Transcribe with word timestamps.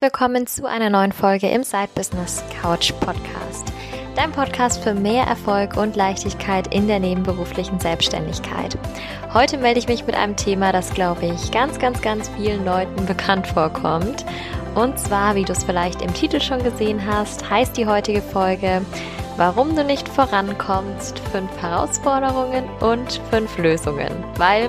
Willkommen 0.00 0.46
zu 0.46 0.64
einer 0.64 0.90
neuen 0.90 1.10
Folge 1.10 1.48
im 1.48 1.64
Side 1.64 1.88
Business 1.96 2.44
Couch 2.62 2.92
Podcast. 3.00 3.72
Dein 4.14 4.30
Podcast 4.30 4.80
für 4.80 4.94
mehr 4.94 5.24
Erfolg 5.24 5.76
und 5.76 5.96
Leichtigkeit 5.96 6.72
in 6.72 6.86
der 6.86 7.00
nebenberuflichen 7.00 7.80
Selbstständigkeit. 7.80 8.78
Heute 9.34 9.58
melde 9.58 9.80
ich 9.80 9.88
mich 9.88 10.06
mit 10.06 10.14
einem 10.14 10.36
Thema, 10.36 10.70
das, 10.70 10.94
glaube 10.94 11.26
ich, 11.26 11.50
ganz, 11.50 11.80
ganz, 11.80 12.00
ganz 12.00 12.28
vielen 12.28 12.64
Leuten 12.64 13.06
bekannt 13.06 13.48
vorkommt. 13.48 14.24
Und 14.76 15.00
zwar, 15.00 15.34
wie 15.34 15.44
du 15.44 15.50
es 15.50 15.64
vielleicht 15.64 16.00
im 16.00 16.14
Titel 16.14 16.40
schon 16.40 16.62
gesehen 16.62 17.04
hast, 17.04 17.50
heißt 17.50 17.76
die 17.76 17.88
heutige 17.88 18.22
Folge 18.22 18.82
Warum 19.38 19.76
du 19.76 19.84
nicht 19.84 20.08
vorankommst, 20.08 21.20
fünf 21.30 21.56
Herausforderungen 21.62 22.64
und 22.80 23.20
fünf 23.30 23.56
Lösungen. 23.56 24.10
Weil 24.36 24.68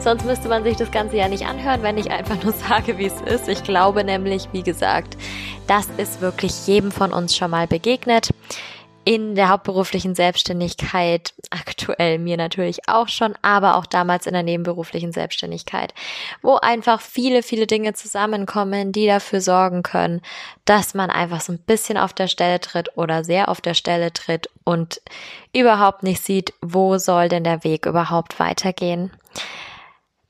sonst 0.00 0.24
müsste 0.24 0.48
man 0.48 0.64
sich 0.64 0.76
das 0.76 0.90
Ganze 0.90 1.18
ja 1.18 1.28
nicht 1.28 1.46
anhören, 1.46 1.84
wenn 1.84 1.96
ich 1.96 2.10
einfach 2.10 2.42
nur 2.42 2.52
sage, 2.68 2.98
wie 2.98 3.06
es 3.06 3.20
ist. 3.20 3.46
Ich 3.46 3.62
glaube 3.62 4.02
nämlich, 4.02 4.48
wie 4.50 4.64
gesagt, 4.64 5.16
das 5.68 5.86
ist 5.98 6.20
wirklich 6.20 6.66
jedem 6.66 6.90
von 6.90 7.12
uns 7.12 7.36
schon 7.36 7.52
mal 7.52 7.68
begegnet 7.68 8.30
in 9.08 9.34
der 9.36 9.48
hauptberuflichen 9.48 10.14
Selbstständigkeit, 10.14 11.32
aktuell 11.48 12.18
mir 12.18 12.36
natürlich 12.36 12.90
auch 12.90 13.08
schon, 13.08 13.34
aber 13.40 13.76
auch 13.76 13.86
damals 13.86 14.26
in 14.26 14.34
der 14.34 14.42
nebenberuflichen 14.42 15.12
Selbstständigkeit, 15.12 15.94
wo 16.42 16.56
einfach 16.56 17.00
viele, 17.00 17.42
viele 17.42 17.66
Dinge 17.66 17.94
zusammenkommen, 17.94 18.92
die 18.92 19.06
dafür 19.06 19.40
sorgen 19.40 19.82
können, 19.82 20.20
dass 20.66 20.92
man 20.92 21.08
einfach 21.08 21.40
so 21.40 21.54
ein 21.54 21.58
bisschen 21.58 21.96
auf 21.96 22.12
der 22.12 22.26
Stelle 22.26 22.60
tritt 22.60 22.98
oder 22.98 23.24
sehr 23.24 23.48
auf 23.48 23.62
der 23.62 23.72
Stelle 23.72 24.12
tritt 24.12 24.50
und 24.64 25.00
überhaupt 25.54 26.02
nicht 26.02 26.22
sieht, 26.22 26.52
wo 26.60 26.98
soll 26.98 27.30
denn 27.30 27.44
der 27.44 27.64
Weg 27.64 27.86
überhaupt 27.86 28.38
weitergehen. 28.38 29.10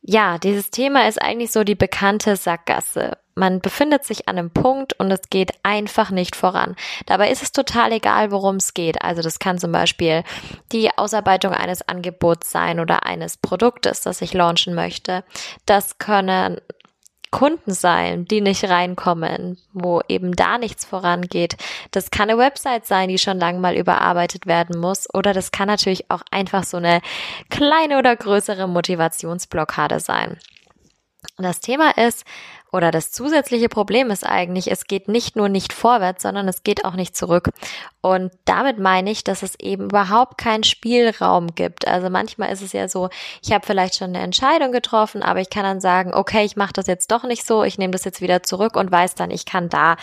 Ja, 0.02 0.38
dieses 0.38 0.70
Thema 0.70 1.08
ist 1.08 1.20
eigentlich 1.20 1.50
so 1.50 1.64
die 1.64 1.74
bekannte 1.74 2.36
Sackgasse. 2.36 3.18
Man 3.38 3.60
befindet 3.60 4.04
sich 4.04 4.28
an 4.28 4.36
einem 4.36 4.50
Punkt 4.50 4.94
und 4.98 5.10
es 5.10 5.30
geht 5.30 5.52
einfach 5.62 6.10
nicht 6.10 6.34
voran. 6.34 6.74
Dabei 7.06 7.30
ist 7.30 7.42
es 7.42 7.52
total 7.52 7.92
egal, 7.92 8.32
worum 8.32 8.56
es 8.56 8.74
geht. 8.74 9.02
Also 9.02 9.22
das 9.22 9.38
kann 9.38 9.58
zum 9.58 9.70
Beispiel 9.70 10.24
die 10.72 10.90
Ausarbeitung 10.98 11.52
eines 11.52 11.88
Angebots 11.88 12.50
sein 12.50 12.80
oder 12.80 13.06
eines 13.06 13.36
Produktes, 13.36 14.00
das 14.00 14.22
ich 14.22 14.34
launchen 14.34 14.74
möchte. 14.74 15.22
Das 15.66 15.98
können 15.98 16.60
Kunden 17.30 17.72
sein, 17.72 18.24
die 18.24 18.40
nicht 18.40 18.64
reinkommen, 18.64 19.58
wo 19.72 20.00
eben 20.08 20.34
da 20.34 20.58
nichts 20.58 20.84
vorangeht. 20.84 21.56
Das 21.90 22.10
kann 22.10 22.30
eine 22.30 22.38
Website 22.38 22.86
sein, 22.86 23.08
die 23.08 23.18
schon 23.18 23.38
lange 23.38 23.60
mal 23.60 23.76
überarbeitet 23.76 24.46
werden 24.46 24.80
muss. 24.80 25.06
Oder 25.14 25.32
das 25.32 25.52
kann 25.52 25.68
natürlich 25.68 26.10
auch 26.10 26.22
einfach 26.30 26.64
so 26.64 26.78
eine 26.78 27.02
kleine 27.50 27.98
oder 27.98 28.16
größere 28.16 28.66
Motivationsblockade 28.66 30.00
sein. 30.00 30.38
Das 31.36 31.60
Thema 31.60 31.96
ist, 31.96 32.24
oder 32.72 32.90
das 32.90 33.10
zusätzliche 33.10 33.68
Problem 33.68 34.10
ist 34.10 34.26
eigentlich, 34.26 34.70
es 34.70 34.86
geht 34.86 35.08
nicht 35.08 35.36
nur 35.36 35.48
nicht 35.48 35.72
vorwärts, 35.72 36.22
sondern 36.22 36.48
es 36.48 36.62
geht 36.62 36.84
auch 36.84 36.94
nicht 36.94 37.16
zurück. 37.16 37.48
Und 38.00 38.30
damit 38.44 38.78
meine 38.78 39.10
ich, 39.10 39.24
dass 39.24 39.42
es 39.42 39.58
eben 39.58 39.84
überhaupt 39.84 40.38
keinen 40.38 40.64
Spielraum 40.64 41.54
gibt. 41.54 41.88
Also 41.88 42.10
manchmal 42.10 42.52
ist 42.52 42.62
es 42.62 42.72
ja 42.72 42.88
so, 42.88 43.08
ich 43.42 43.52
habe 43.52 43.66
vielleicht 43.66 43.96
schon 43.96 44.08
eine 44.08 44.20
Entscheidung 44.20 44.70
getroffen, 44.70 45.22
aber 45.22 45.40
ich 45.40 45.50
kann 45.50 45.64
dann 45.64 45.80
sagen, 45.80 46.14
okay, 46.14 46.44
ich 46.44 46.56
mache 46.56 46.74
das 46.74 46.86
jetzt 46.86 47.10
doch 47.10 47.24
nicht 47.24 47.46
so, 47.46 47.64
ich 47.64 47.78
nehme 47.78 47.90
das 47.90 48.04
jetzt 48.04 48.20
wieder 48.20 48.42
zurück 48.42 48.76
und 48.76 48.92
weiß 48.92 49.14
dann, 49.14 49.30
ich 49.30 49.46
kann 49.46 49.68
da 49.68 49.96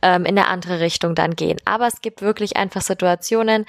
ähm, 0.00 0.24
in 0.24 0.38
eine 0.38 0.48
andere 0.48 0.80
Richtung 0.80 1.14
dann 1.14 1.34
gehen. 1.36 1.58
Aber 1.64 1.86
es 1.86 2.00
gibt 2.00 2.22
wirklich 2.22 2.56
einfach 2.56 2.82
Situationen, 2.82 3.66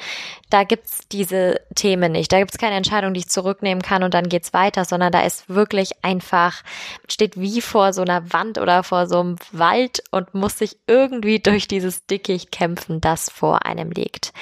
da 0.49 0.63
gibt's 0.63 1.07
diese 1.11 1.59
Themen 1.75 2.11
nicht. 2.11 2.31
Da 2.31 2.39
gibt's 2.39 2.57
keine 2.57 2.75
Entscheidung, 2.75 3.13
die 3.13 3.21
ich 3.21 3.29
zurücknehmen 3.29 3.81
kann 3.81 4.03
und 4.03 4.13
dann 4.13 4.29
geht's 4.29 4.53
weiter, 4.53 4.85
sondern 4.85 5.11
da 5.11 5.21
ist 5.21 5.49
wirklich 5.49 6.03
einfach, 6.03 6.61
steht 7.07 7.39
wie 7.39 7.59
vor 7.59 7.91
so 7.91 8.01
einer 8.01 8.31
Wand 8.31 8.42
oder 8.51 8.83
vor 8.83 9.07
so 9.07 9.19
einem 9.19 9.35
Wald 9.51 10.03
und 10.11 10.33
muss 10.33 10.57
sich 10.57 10.77
irgendwie 10.87 11.39
durch 11.39 11.67
dieses 11.67 12.05
Dickicht 12.05 12.51
kämpfen, 12.51 13.01
das 13.01 13.29
vor 13.29 13.65
einem 13.65 13.91
liegt. 13.91 14.33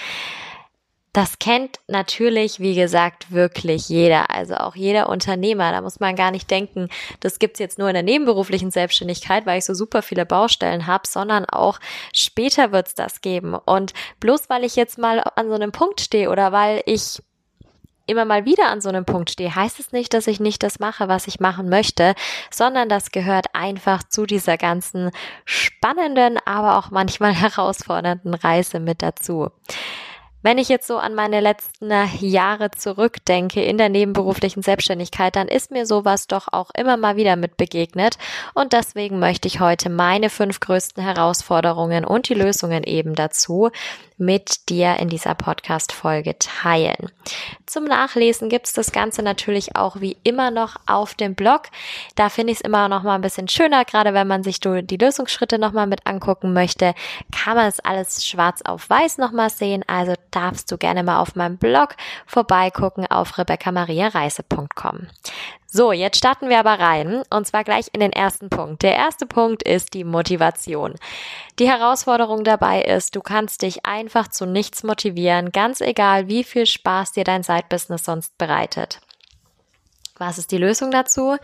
Das 1.13 1.39
kennt 1.39 1.79
natürlich, 1.87 2.61
wie 2.61 2.73
gesagt, 2.73 3.33
wirklich 3.33 3.89
jeder, 3.89 4.29
also 4.29 4.55
auch 4.55 4.77
jeder 4.77 5.09
Unternehmer. 5.09 5.71
Da 5.71 5.81
muss 5.81 5.99
man 5.99 6.15
gar 6.15 6.31
nicht 6.31 6.49
denken, 6.49 6.87
das 7.19 7.37
gibt's 7.37 7.59
jetzt 7.59 7.77
nur 7.77 7.89
in 7.89 7.95
der 7.95 8.03
nebenberuflichen 8.03 8.71
Selbstständigkeit, 8.71 9.45
weil 9.45 9.57
ich 9.57 9.65
so 9.65 9.73
super 9.73 10.03
viele 10.03 10.25
Baustellen 10.25 10.87
habe, 10.87 11.05
sondern 11.05 11.43
auch 11.43 11.79
später 12.13 12.71
wird's 12.71 12.95
das 12.95 13.19
geben. 13.19 13.55
Und 13.55 13.91
bloß 14.21 14.49
weil 14.49 14.63
ich 14.63 14.77
jetzt 14.77 14.97
mal 14.97 15.19
an 15.35 15.49
so 15.49 15.55
einem 15.55 15.73
Punkt 15.73 15.99
stehe 15.99 16.29
oder 16.29 16.53
weil 16.53 16.81
ich 16.85 17.21
immer 18.05 18.25
mal 18.25 18.45
wieder 18.45 18.69
an 18.69 18.81
so 18.81 18.89
einem 18.89 19.05
Punkt 19.05 19.31
stehe, 19.31 19.53
heißt 19.53 19.79
es 19.79 19.91
nicht, 19.91 20.13
dass 20.13 20.27
ich 20.27 20.39
nicht 20.39 20.63
das 20.63 20.79
mache, 20.79 21.07
was 21.07 21.27
ich 21.27 21.39
machen 21.39 21.69
möchte, 21.69 22.15
sondern 22.49 22.89
das 22.89 23.11
gehört 23.11 23.47
einfach 23.53 24.03
zu 24.03 24.25
dieser 24.25 24.57
ganzen 24.57 25.11
spannenden, 25.45 26.37
aber 26.45 26.77
auch 26.77 26.91
manchmal 26.91 27.33
herausfordernden 27.33 28.33
Reise 28.33 28.79
mit 28.79 29.01
dazu. 29.01 29.49
Wenn 30.43 30.57
ich 30.57 30.69
jetzt 30.69 30.87
so 30.87 30.97
an 30.97 31.13
meine 31.13 31.39
letzten 31.39 31.91
Jahre 32.19 32.71
zurückdenke 32.71 33.63
in 33.63 33.77
der 33.77 33.89
nebenberuflichen 33.89 34.63
Selbstständigkeit, 34.63 35.35
dann 35.35 35.47
ist 35.47 35.69
mir 35.69 35.85
sowas 35.85 36.25
doch 36.25 36.47
auch 36.51 36.71
immer 36.75 36.97
mal 36.97 37.15
wieder 37.15 37.35
mit 37.35 37.57
begegnet. 37.57 38.17
Und 38.55 38.73
deswegen 38.73 39.19
möchte 39.19 39.47
ich 39.47 39.59
heute 39.59 39.89
meine 39.89 40.31
fünf 40.31 40.59
größten 40.59 41.03
Herausforderungen 41.03 42.05
und 42.05 42.27
die 42.27 42.33
Lösungen 42.33 42.83
eben 42.83 43.13
dazu 43.13 43.69
mit 44.21 44.69
dir 44.69 44.97
in 44.97 45.09
dieser 45.09 45.33
Podcast-Folge 45.33 46.37
teilen. 46.37 47.11
Zum 47.65 47.85
Nachlesen 47.85 48.49
gibt's 48.49 48.71
das 48.71 48.91
Ganze 48.91 49.23
natürlich 49.23 49.75
auch 49.75 49.99
wie 49.99 50.15
immer 50.23 50.51
noch 50.51 50.75
auf 50.85 51.15
dem 51.15 51.33
Blog. 51.33 51.63
Da 52.15 52.29
finde 52.29 52.53
ich 52.53 52.59
es 52.59 52.65
immer 52.65 52.87
noch 52.87 53.01
mal 53.01 53.15
ein 53.15 53.21
bisschen 53.21 53.47
schöner, 53.47 53.83
gerade 53.83 54.13
wenn 54.13 54.27
man 54.27 54.43
sich 54.43 54.59
die 54.59 54.97
Lösungsschritte 54.97 55.57
noch 55.57 55.71
mal 55.71 55.87
mit 55.87 56.05
angucken 56.05 56.53
möchte, 56.53 56.93
kann 57.31 57.57
man 57.57 57.67
es 57.67 57.79
alles 57.79 58.25
schwarz 58.25 58.61
auf 58.63 58.89
weiß 58.89 59.17
noch 59.17 59.31
mal 59.31 59.49
sehen. 59.49 59.83
Also 59.87 60.13
darfst 60.31 60.71
du 60.71 60.77
gerne 60.77 61.03
mal 61.03 61.19
auf 61.19 61.35
meinem 61.35 61.57
Blog 61.57 61.95
vorbeigucken 62.25 63.05
auf 63.07 63.37
rebecca-maria-reise.com. 63.37 65.07
So, 65.67 65.93
jetzt 65.93 66.17
starten 66.17 66.49
wir 66.49 66.59
aber 66.59 66.79
rein 66.79 67.23
und 67.29 67.47
zwar 67.47 67.63
gleich 67.63 67.87
in 67.93 68.01
den 68.01 68.11
ersten 68.11 68.49
Punkt. 68.49 68.83
Der 68.83 68.95
erste 68.95 69.25
Punkt 69.25 69.63
ist 69.63 69.93
die 69.93 70.03
Motivation. 70.03 70.95
Die 71.59 71.69
Herausforderung 71.69 72.43
dabei 72.43 72.81
ist, 72.81 73.15
du 73.15 73.21
kannst 73.21 73.61
dich 73.61 73.85
einfach 73.85 74.27
zu 74.27 74.45
nichts 74.45 74.83
motivieren, 74.83 75.53
ganz 75.53 75.79
egal, 75.79 76.27
wie 76.27 76.43
viel 76.43 76.65
Spaß 76.65 77.13
dir 77.13 77.23
dein 77.23 77.43
Side-Business 77.43 78.03
sonst 78.03 78.37
bereitet. 78.37 78.99
Was 80.17 80.37
ist 80.37 80.51
die 80.51 80.57
Lösung 80.57 80.91
dazu? 80.91 81.37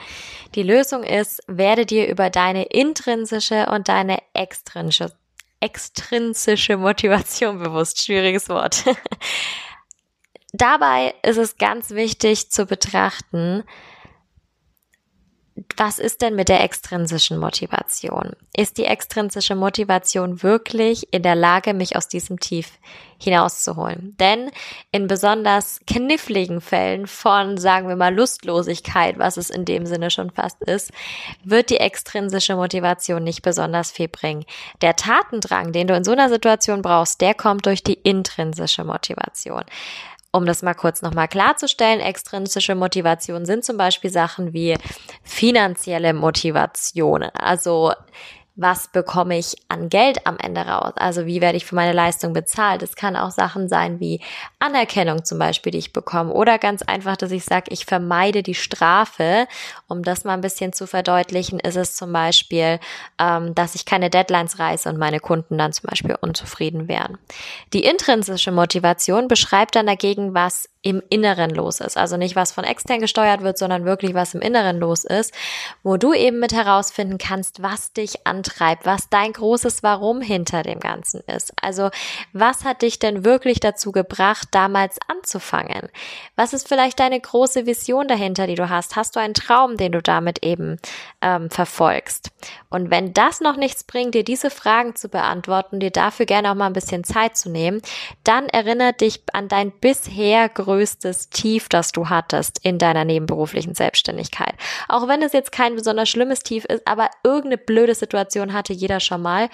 Die 0.56 0.62
Lösung 0.62 1.04
ist, 1.04 1.42
werde 1.48 1.86
dir 1.88 2.08
über 2.08 2.30
deine 2.30 2.66
intrinsische 2.66 3.68
und 3.72 3.88
deine 3.88 4.20
extrinsische, 4.34 5.14
extrinsische 5.60 6.78
Motivation 6.78 7.60
bewusst. 7.60 8.02
Schwieriges 8.04 8.50
Wort. 8.50 8.84
Dabei 10.54 11.14
ist 11.24 11.38
es 11.38 11.58
ganz 11.58 11.92
wichtig 11.92 12.50
zu 12.52 12.66
betrachten, 12.66 13.64
was 15.76 16.00
ist 16.00 16.22
denn 16.22 16.36
mit 16.36 16.50
der 16.50 16.64
extrinsischen 16.64 17.38
Motivation? 17.38 18.34
Ist 18.56 18.78
die 18.78 18.86
extrinsische 18.86 19.56
Motivation 19.56 20.44
wirklich 20.44 21.12
in 21.12 21.24
der 21.24 21.36
Lage, 21.36 21.74
mich 21.74 21.96
aus 21.96 22.08
diesem 22.08 22.40
Tief 22.40 22.72
hinauszuholen? 23.20 24.16
Denn 24.20 24.52
in 24.92 25.08
besonders 25.08 25.80
kniffligen 25.88 26.62
Fällen 26.62 27.08
von, 27.08 27.58
sagen 27.58 27.88
wir 27.88 27.96
mal, 27.96 28.14
Lustlosigkeit, 28.14 29.18
was 29.18 29.38
es 29.38 29.50
in 29.50 29.66
dem 29.66 29.86
Sinne 29.86 30.12
schon 30.12 30.30
fast 30.32 30.62
ist, 30.64 30.92
wird 31.44 31.70
die 31.70 31.78
extrinsische 31.78 32.56
Motivation 32.56 33.24
nicht 33.24 33.42
besonders 33.42 33.92
viel 33.92 34.08
bringen. 34.08 34.46
Der 34.82 34.96
Tatendrang, 34.96 35.72
den 35.72 35.88
du 35.88 35.96
in 35.96 36.04
so 36.04 36.12
einer 36.12 36.30
Situation 36.30 36.82
brauchst, 36.82 37.22
der 37.22 37.34
kommt 37.34 37.66
durch 37.66 37.84
die 37.84 37.96
intrinsische 37.96 38.84
Motivation. 38.84 39.64
Um 40.38 40.46
das 40.46 40.62
mal 40.62 40.76
kurz 40.76 41.02
nochmal 41.02 41.28
klarzustellen, 41.28 42.00
extrinsische 42.00 42.76
Motivation 42.76 43.44
sind 43.48 43.66
zum 43.66 43.76
Beispiel 43.76 44.12
Sachen 44.12 44.54
wie 44.54 44.78
finanzielle 45.24 46.14
Motivationen. 46.14 47.32
Also 47.34 47.92
was 48.58 48.88
bekomme 48.88 49.38
ich 49.38 49.56
an 49.70 49.88
Geld 49.88 50.26
am 50.26 50.38
Ende 50.40 50.62
raus? 50.62 50.94
Also 50.96 51.28
wie 51.28 51.42
werde 51.42 51.58
ich 51.58 51.66
für 51.66 51.76
meine 51.76 51.94
Leistung 51.94 52.34
bezahlt? 52.34 52.82
Es 52.82 52.96
kann 52.96 53.16
auch 53.16 53.30
Sachen 53.30 53.70
sein 53.70 54.00
wie 54.00 54.20
Anerkennung 54.58 55.24
zum 55.24 55.38
Beispiel, 55.38 55.72
die 55.72 55.78
ich 55.78 55.94
bekomme. 55.94 56.34
Oder 56.34 56.58
ganz 56.58 56.82
einfach, 56.82 57.16
dass 57.16 57.32
ich 57.32 57.46
sage, 57.46 57.66
ich 57.70 57.86
vermeide 57.86 58.42
die 58.42 58.56
Strafe. 58.56 59.48
Um 59.88 60.02
das 60.02 60.24
mal 60.24 60.34
ein 60.34 60.42
bisschen 60.42 60.74
zu 60.74 60.88
verdeutlichen, 60.88 61.60
ist 61.60 61.76
es 61.76 61.96
zum 61.96 62.12
Beispiel, 62.12 62.80
ähm, 63.20 63.54
dass 63.54 63.76
ich 63.76 63.86
keine 63.86 64.10
Deadlines 64.10 64.58
reiße 64.58 64.90
und 64.90 64.98
meine 64.98 65.20
Kunden 65.20 65.60
dann 65.60 65.72
zum 65.72 65.90
Beispiel 65.90 66.16
unzufrieden 66.20 66.88
wären. 66.88 67.20
Die 67.74 67.84
intrinsische 67.84 68.52
Motivation 68.52 69.28
beschreibt 69.28 69.76
dann 69.76 69.86
dagegen, 69.86 70.34
was 70.34 70.68
im 70.88 71.04
Inneren 71.10 71.50
los 71.50 71.82
ist. 71.82 71.98
Also 71.98 72.16
nicht 72.16 72.38
was 72.38 72.54
von 72.54 72.64
extern 72.64 73.02
gesteuert 73.02 73.42
wird, 73.42 73.58
sondern 73.58 73.84
wirklich 73.84 74.14
was 74.14 74.34
im 74.34 74.40
Inneren 74.40 74.80
los 74.80 75.04
ist, 75.04 75.34
wo 75.84 75.98
du 75.98 76.14
eben 76.14 76.40
mit 76.40 76.54
herausfinden 76.54 77.18
kannst, 77.18 77.62
was 77.62 77.92
dich 77.92 78.26
antreibt, 78.26 78.86
was 78.86 79.10
dein 79.10 79.34
großes 79.34 79.84
Warum 79.84 80.22
hinter 80.22 80.64
dem 80.64 80.80
Ganzen 80.80 81.20
ist. 81.28 81.52
Also 81.62 81.90
was 82.32 82.64
hat 82.64 82.84
dich 82.84 83.00
denn 83.00 83.26
wirklich 83.26 83.60
dazu 83.60 83.92
gebracht, 83.92 84.48
damals 84.52 84.98
anzufangen? 85.10 85.90
Was 86.38 86.54
ist 86.54 86.70
vielleicht 86.70 87.02
deine 87.02 87.20
große 87.20 87.66
Vision 87.66 88.08
dahinter, 88.08 88.48
die 88.48 88.56
du 88.56 88.70
hast? 88.70 88.96
Hast 88.96 89.18
du 89.18 89.20
einen 89.20 89.34
Traum, 89.34 89.76
den 89.76 89.92
du 89.92 90.02
damit 90.02 90.46
eben 90.46 90.78
ähm, 91.22 91.50
verfolgst? 91.50 92.32
Und 92.70 92.92
wenn 92.92 93.12
das 93.12 93.42
noch 93.42 93.58
nichts 93.58 93.84
bringt, 93.84 94.16
dir 94.16 94.24
diese 94.24 94.50
Fragen 94.50 94.96
zu 94.96 95.10
beantworten, 95.10 95.82
dir 95.82 95.92
dafür 95.92 96.26
gerne 96.26 96.50
auch 96.50 96.56
mal 96.56 96.68
ein 96.68 96.74
bisschen 96.74 97.04
Zeit 97.04 97.36
zu 97.36 97.50
nehmen, 97.50 97.82
dann 98.24 98.48
erinnere 98.48 98.94
dich 98.94 99.22
an 99.34 99.50
dein 99.50 99.72
bisher 99.72 100.48
größtes 100.48 100.77
Tief, 101.30 101.70
das 101.70 101.92
du 101.92 102.10
hattest 102.10 102.60
in 102.64 102.78
deiner 102.78 103.06
nebenberuflichen 103.06 103.76
Selbstständigkeit. 103.76 104.54
Auch 104.88 105.08
wenn 105.08 105.22
es 105.22 105.34
jetzt 105.34 105.52
kein 105.52 105.76
besonders 105.76 106.10
schlimmes 106.10 106.40
Tief 106.40 106.66
ist, 106.66 106.88
aber 106.88 107.10
irgendeine 107.24 107.58
blöde 107.58 107.96
Situation 107.96 108.54
hatte 108.54 108.74
jeder 108.74 109.00
schon 109.00 109.22
mal. 109.22 109.50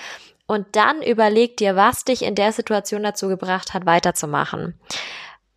Und 0.45 0.67
dann 0.73 1.01
überleg 1.01 1.57
dir, 1.57 1.75
was 1.75 2.03
dich 2.03 2.23
in 2.23 2.35
der 2.35 2.51
Situation 2.51 3.03
dazu 3.03 3.27
gebracht 3.27 3.73
hat, 3.73 3.85
weiterzumachen. 3.85 4.77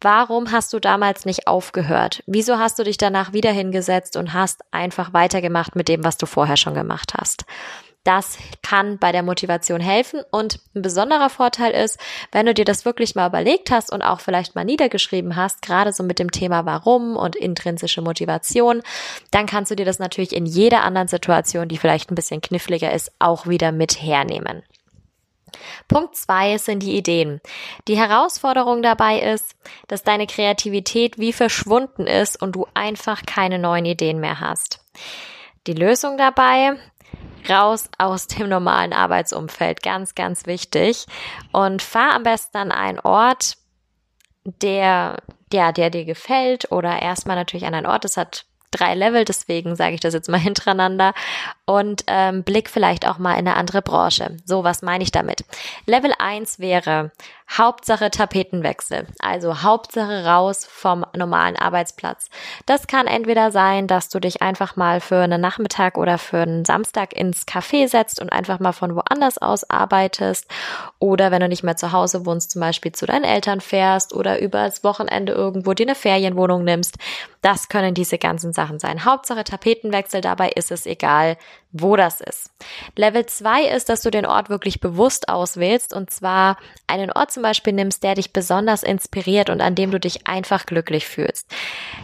Warum 0.01 0.53
hast 0.53 0.73
du 0.73 0.79
damals 0.79 1.25
nicht 1.25 1.47
aufgehört? 1.47 2.23
Wieso 2.27 2.59
hast 2.59 2.79
du 2.79 2.85
dich 2.85 2.99
danach 2.99 3.33
wieder 3.33 3.51
hingesetzt 3.51 4.17
und 4.17 4.35
hast 4.35 4.61
einfach 4.71 5.13
weitergemacht 5.13 5.75
mit 5.75 5.89
dem, 5.89 6.05
was 6.05 6.19
du 6.19 6.27
vorher 6.27 6.57
schon 6.57 6.75
gemacht 6.75 7.15
hast? 7.19 7.45
Das 8.07 8.39
kann 8.63 8.99
bei 8.99 9.11
der 9.11 9.25
Motivation 9.25 9.81
helfen 9.81 10.23
und 10.31 10.61
ein 10.77 10.83
besonderer 10.83 11.29
Vorteil 11.29 11.73
ist, 11.73 11.99
wenn 12.31 12.47
du 12.47 12.55
dir 12.55 12.65
das 12.65 12.85
wirklich 12.85 13.17
mal 13.17 13.27
überlegt 13.27 13.73
hast 13.73 13.93
und 13.93 14.03
auch 14.03 14.21
vielleicht 14.21 14.55
mal 14.55 14.65
niedergeschrieben 14.65 15.35
hast, 15.35 15.61
gerade 15.61 15.93
so 15.93 16.05
mit 16.05 16.21
dem 16.21 16.31
Thema 16.31 16.65
Warum 16.67 17.17
und 17.17 17.35
intrinsische 17.35 18.03
Motivation, 18.03 18.83
dann 19.33 19.47
kannst 19.47 19.73
du 19.73 19.75
dir 19.75 19.85
das 19.85 19.99
natürlich 19.99 20.37
in 20.37 20.47
jeder 20.47 20.85
anderen 20.85 21.09
Situation, 21.09 21.67
die 21.67 21.79
vielleicht 21.79 22.13
ein 22.13 22.15
bisschen 22.15 22.41
kniffliger 22.41 22.93
ist, 22.93 23.11
auch 23.19 23.49
wieder 23.49 23.73
mit 23.73 24.01
hernehmen. 24.01 24.63
Punkt 25.89 26.15
zwei 26.15 26.59
sind 26.59 26.85
die 26.85 26.97
Ideen. 26.97 27.41
Die 27.89 27.97
Herausforderung 27.97 28.83
dabei 28.83 29.19
ist, 29.19 29.57
dass 29.89 30.05
deine 30.05 30.29
Kreativität 30.29 31.19
wie 31.19 31.33
verschwunden 31.33 32.07
ist 32.07 32.41
und 32.41 32.53
du 32.53 32.69
einfach 32.75 33.23
keine 33.27 33.59
neuen 33.59 33.85
Ideen 33.85 34.21
mehr 34.21 34.39
hast. 34.39 34.79
Die 35.67 35.73
Lösung 35.73 36.17
dabei, 36.17 36.77
raus 37.49 37.89
aus 37.99 38.27
dem 38.27 38.49
normalen 38.49 38.93
Arbeitsumfeld. 38.93 39.83
Ganz, 39.83 40.15
ganz 40.15 40.47
wichtig. 40.47 41.07
Und 41.53 41.83
fahr 41.83 42.15
am 42.15 42.23
besten 42.23 42.57
an 42.57 42.73
einen 42.73 43.01
Ort, 43.01 43.57
der, 44.45 45.17
ja, 45.53 45.73
der 45.73 45.91
dir 45.91 46.05
gefällt 46.05 46.71
oder 46.71 47.01
erstmal 47.01 47.37
natürlich 47.37 47.67
an 47.67 47.75
einen 47.75 47.87
Ort, 47.87 48.05
das 48.05 48.17
hat 48.17 48.47
drei 48.71 48.95
Level, 48.95 49.25
deswegen 49.25 49.77
sage 49.77 49.95
ich 49.95 50.01
das 50.01 50.15
jetzt 50.15 50.29
mal 50.29 50.39
hintereinander 50.41 51.15
und 51.65 52.05
ähm, 52.07 52.45
blick 52.45 52.71
vielleicht 52.71 53.07
auch 53.07 53.19
mal 53.19 53.33
in 53.33 53.47
eine 53.47 53.57
andere 53.57 53.83
Branche. 53.83 54.37
So, 54.45 54.65
was 54.65 54.83
meine 54.83 55.05
ich 55.05 55.13
damit? 55.13 55.45
Level 55.87 56.13
1 56.19 56.59
wäre 56.59 57.11
Hauptsache 57.49 58.11
Tapetenwechsel, 58.11 59.07
also 59.21 59.63
Hauptsache 59.63 60.27
raus 60.27 60.67
vom 60.69 61.07
normalen 61.17 61.57
Arbeitsplatz. 61.57 62.29
Das 62.67 62.87
kann 62.87 63.07
entweder 63.07 63.51
sein, 63.51 63.87
dass 63.87 64.09
du 64.09 64.19
dich 64.19 64.43
einfach 64.43 64.77
mal 64.77 65.01
für 65.01 65.21
einen 65.21 65.41
Nachmittag 65.41 65.97
oder 65.97 66.19
für 66.19 66.39
einen 66.39 66.65
Samstag 66.65 67.15
ins 67.15 67.47
Café 67.47 67.89
setzt 67.89 68.21
und 68.21 68.31
einfach 68.31 68.59
mal 68.59 68.73
von 68.73 68.97
woanders 68.97 69.39
aus 69.39 69.69
arbeitest 69.71 70.51
oder 70.99 71.31
wenn 71.31 71.41
du 71.41 71.49
nicht 71.49 71.63
mehr 71.63 71.77
zu 71.77 71.93
Hause 71.93 72.27
wohnst, 72.27 72.51
zum 72.51 72.61
Beispiel 72.61 72.93
zu 72.93 73.07
deinen 73.07 73.25
Eltern 73.25 73.61
fährst 73.61 74.13
oder 74.13 74.41
übers 74.41 74.83
Wochenende 74.83 75.33
irgendwo 75.33 75.73
dir 75.73 75.87
eine 75.87 75.95
Ferienwohnung 75.95 76.65
nimmst. 76.65 76.97
Das 77.43 77.69
können 77.69 77.95
diese 77.95 78.19
ganzen 78.19 78.53
Sachen 78.53 78.81
sein. 78.81 79.05
Hauptsache 79.05 79.45
Tapetenwechsel, 79.45 80.21
dabei 80.21 80.51
ist 80.51 80.73
es 80.73 80.85
egal, 80.85 81.37
wo 81.71 81.97
das 81.97 82.21
ist. 82.21 82.51
Level 82.97 83.27
2 83.27 83.67
ist, 83.67 83.89
dass 83.89 84.03
du 84.03 84.11
den 84.11 84.27
Ort 84.27 84.49
wirklich 84.49 84.81
bewusst 84.81 85.29
auswählst 85.29 85.95
und 85.95 86.11
zwar 86.11 86.57
einen 86.87 87.13
Ort 87.13 87.36
zum 87.37 87.43
Beispiel 87.43 87.75
nimmst, 87.75 88.03
der 88.03 88.15
dich 88.15 88.33
besonders 88.33 88.83
inspiriert 88.83 89.51
und 89.51 89.61
an 89.61 89.75
dem 89.75 89.91
du 89.91 90.01
dich 90.01 90.27
einfach 90.27 90.65
glücklich 90.65 91.07
fühlst. 91.07 91.47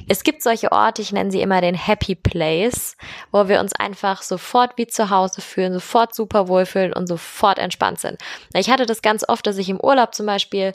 Es 0.07 0.25
gibt 0.25 0.43
solche 0.43 0.73
Orte, 0.73 1.01
ich 1.01 1.11
nenne 1.11 1.31
sie 1.31 1.41
immer 1.41 1.63
den 1.63 1.75
Happy 1.75 2.15
Place, 2.15 2.99
wo 3.31 3.49
wir 3.49 3.59
uns 3.61 3.73
einfach 3.73 4.21
sofort 4.21 4.77
wie 4.77 4.87
zu 4.87 5.09
Hause 5.09 5.41
fühlen, 5.41 5.73
sofort 5.73 6.15
super 6.15 6.49
wohlfühlen 6.49 6.93
und 6.93 7.07
sofort 7.07 7.59
entspannt 7.59 7.99
sind. 7.99 8.19
Ich 8.55 8.69
hatte 8.69 8.85
das 8.85 9.01
ganz 9.01 9.27
oft, 9.27 9.47
dass 9.47 9.57
ich 9.57 9.71
im 9.71 9.81
Urlaub 9.81 10.15
zum 10.15 10.27
Beispiel 10.27 10.75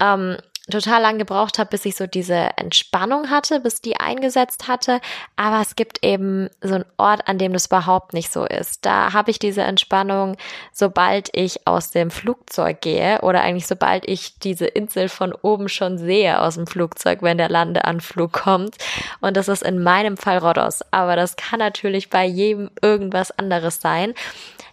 ähm, 0.00 0.36
total 0.70 1.02
lang 1.02 1.18
gebraucht 1.18 1.58
habe, 1.58 1.70
bis 1.70 1.84
ich 1.84 1.94
so 1.94 2.06
diese 2.06 2.50
Entspannung 2.56 3.28
hatte, 3.28 3.60
bis 3.60 3.82
die 3.82 3.98
eingesetzt 3.98 4.66
hatte. 4.66 5.00
Aber 5.36 5.60
es 5.60 5.76
gibt 5.76 6.02
eben 6.02 6.48
so 6.62 6.76
einen 6.76 6.86
Ort, 6.96 7.28
an 7.28 7.38
dem 7.38 7.52
das 7.52 7.66
überhaupt 7.66 8.14
nicht 8.14 8.32
so 8.32 8.46
ist. 8.46 8.86
Da 8.86 9.12
habe 9.12 9.30
ich 9.30 9.38
diese 9.38 9.62
Entspannung, 9.62 10.36
sobald 10.72 11.28
ich 11.36 11.66
aus 11.66 11.90
dem 11.90 12.10
Flugzeug 12.10 12.80
gehe 12.80 13.20
oder 13.20 13.42
eigentlich 13.42 13.66
sobald 13.66 14.08
ich 14.08 14.38
diese 14.38 14.66
Insel 14.66 15.08
von 15.10 15.34
oben 15.34 15.68
schon 15.68 15.98
sehe 15.98 16.40
aus 16.40 16.54
dem 16.54 16.66
Flugzeug, 16.66 17.20
wenn 17.20 17.36
der 17.36 17.50
Landeanflug 17.50 18.32
kommt. 18.32 18.76
Und 19.20 19.36
das 19.36 19.48
ist 19.48 19.62
in 19.62 19.82
meinem 19.82 20.16
Fall 20.16 20.38
Rhodos. 20.38 20.80
Aber 20.92 21.14
das 21.14 21.36
kann 21.36 21.58
natürlich 21.58 22.08
bei 22.08 22.24
jedem 22.24 22.70
irgendwas 22.80 23.30
anderes 23.38 23.80
sein. 23.82 24.14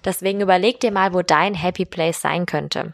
Deswegen 0.05 0.39
überleg 0.39 0.79
dir 0.79 0.91
mal, 0.91 1.13
wo 1.13 1.21
dein 1.21 1.53
Happy 1.53 1.85
Place 1.85 2.21
sein 2.21 2.45
könnte. 2.45 2.93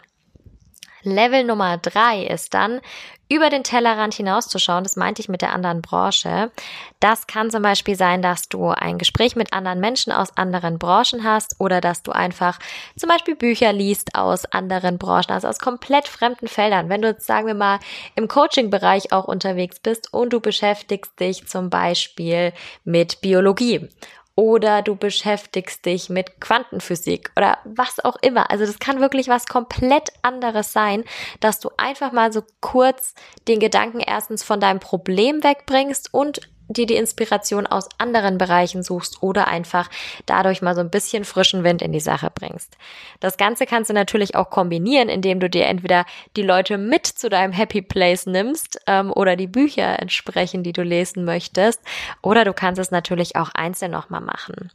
Level 1.11 1.43
Nummer 1.43 1.77
drei 1.77 2.23
ist 2.23 2.53
dann, 2.53 2.81
über 3.29 3.49
den 3.49 3.63
Tellerrand 3.63 4.13
hinauszuschauen. 4.13 4.83
Das 4.83 4.95
meinte 4.95 5.21
ich 5.21 5.29
mit 5.29 5.41
der 5.41 5.53
anderen 5.53 5.81
Branche. 5.81 6.51
Das 6.99 7.27
kann 7.27 7.51
zum 7.51 7.61
Beispiel 7.61 7.95
sein, 7.95 8.21
dass 8.21 8.47
du 8.49 8.69
ein 8.69 8.97
Gespräch 8.97 9.35
mit 9.35 9.53
anderen 9.53 9.79
Menschen 9.79 10.13
aus 10.13 10.35
anderen 10.37 10.79
Branchen 10.79 11.23
hast 11.23 11.59
oder 11.59 11.81
dass 11.81 12.03
du 12.03 12.11
einfach 12.11 12.59
zum 12.95 13.09
Beispiel 13.09 13.35
Bücher 13.35 13.73
liest 13.73 14.15
aus 14.15 14.45
anderen 14.45 14.97
Branchen, 14.97 15.31
also 15.31 15.47
aus 15.47 15.59
komplett 15.59 16.07
fremden 16.07 16.47
Feldern. 16.47 16.89
Wenn 16.89 17.01
du 17.01 17.09
jetzt, 17.09 17.25
sagen 17.25 17.47
wir 17.47 17.53
mal, 17.53 17.79
im 18.15 18.27
Coaching-Bereich 18.27 19.11
auch 19.11 19.25
unterwegs 19.25 19.79
bist 19.79 20.13
und 20.13 20.31
du 20.31 20.39
beschäftigst 20.39 21.19
dich 21.19 21.47
zum 21.47 21.69
Beispiel 21.69 22.53
mit 22.85 23.21
Biologie 23.21 23.89
oder 24.37 24.83
du 24.83 24.95
beschäftigst 24.95 25.83
dich 25.87 26.09
mit 26.09 26.39
Quantenphysik 26.39 27.31
oder 27.35 27.57
was 27.65 27.99
auch 28.05 28.17
immer. 28.21 28.51
Also 28.51 28.67
das 28.67 28.77
kann 28.77 29.01
wirklich 29.01 29.27
was 29.29 29.47
komplett 29.47 30.09
anderes 30.21 30.71
sein, 30.71 31.03
dass 31.39 31.59
du 31.59 31.71
einfach 31.75 32.11
mal 32.11 32.31
so 32.31 32.43
kurz 32.61 33.15
den 33.47 33.59
Gedanken 33.59 33.99
erstens 33.99 34.43
von 34.43 34.59
deinem 34.59 34.79
Problem 34.79 35.43
wegbringst 35.43 36.13
und 36.13 36.41
dir 36.67 36.85
die 36.85 36.95
Inspiration 36.95 37.67
aus 37.67 37.89
anderen 37.97 38.37
Bereichen 38.37 38.83
suchst 38.83 39.21
oder 39.23 39.47
einfach 39.47 39.89
dadurch 40.25 40.61
mal 40.61 40.75
so 40.75 40.81
ein 40.81 40.89
bisschen 40.89 41.25
frischen 41.25 41.63
Wind 41.63 41.81
in 41.81 41.91
die 41.91 41.99
Sache 41.99 42.31
bringst. 42.33 42.77
Das 43.19 43.37
Ganze 43.37 43.65
kannst 43.65 43.89
du 43.89 43.93
natürlich 43.93 44.35
auch 44.35 44.49
kombinieren, 44.49 45.09
indem 45.09 45.39
du 45.39 45.49
dir 45.49 45.65
entweder 45.65 46.05
die 46.35 46.43
Leute 46.43 46.77
mit 46.77 47.05
zu 47.05 47.29
deinem 47.29 47.51
Happy 47.51 47.81
Place 47.81 48.25
nimmst 48.25 48.79
ähm, 48.87 49.11
oder 49.11 49.35
die 49.35 49.47
Bücher 49.47 49.99
entsprechen, 49.99 50.63
die 50.63 50.73
du 50.73 50.83
lesen 50.83 51.25
möchtest, 51.25 51.81
oder 52.21 52.45
du 52.45 52.53
kannst 52.53 52.79
es 52.79 52.91
natürlich 52.91 53.35
auch 53.35 53.49
einzeln 53.53 53.91
nochmal 53.91 54.21
machen. 54.21 54.71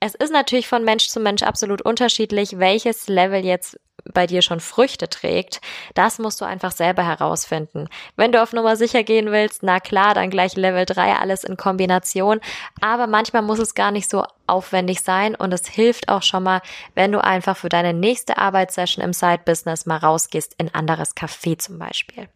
Es 0.00 0.14
ist 0.14 0.32
natürlich 0.32 0.68
von 0.68 0.84
Mensch 0.84 1.08
zu 1.08 1.20
Mensch 1.20 1.42
absolut 1.42 1.82
unterschiedlich, 1.82 2.58
welches 2.58 3.08
Level 3.08 3.44
jetzt 3.44 3.78
bei 4.12 4.26
dir 4.26 4.42
schon 4.42 4.60
Früchte 4.60 5.08
trägt, 5.08 5.60
das 5.94 6.18
musst 6.18 6.40
du 6.40 6.44
einfach 6.44 6.72
selber 6.72 7.04
herausfinden. 7.04 7.88
Wenn 8.16 8.32
du 8.32 8.42
auf 8.42 8.52
Nummer 8.52 8.76
sicher 8.76 9.02
gehen 9.02 9.30
willst, 9.32 9.62
na 9.62 9.80
klar, 9.80 10.14
dann 10.14 10.30
gleich 10.30 10.56
Level 10.56 10.84
3 10.84 11.16
alles 11.16 11.44
in 11.44 11.56
Kombination. 11.56 12.40
Aber 12.80 13.06
manchmal 13.06 13.42
muss 13.42 13.58
es 13.58 13.74
gar 13.74 13.90
nicht 13.90 14.10
so 14.10 14.24
aufwendig 14.46 15.02
sein 15.02 15.34
und 15.34 15.52
es 15.52 15.66
hilft 15.66 16.08
auch 16.08 16.22
schon 16.22 16.42
mal, 16.42 16.60
wenn 16.94 17.12
du 17.12 17.22
einfach 17.22 17.56
für 17.56 17.68
deine 17.68 17.92
nächste 17.92 18.38
Arbeitssession 18.38 19.04
im 19.04 19.12
Side-Business 19.12 19.86
mal 19.86 19.98
rausgehst 19.98 20.54
in 20.58 20.74
anderes 20.74 21.16
Café 21.16 21.58
zum 21.58 21.78
Beispiel. 21.78 22.28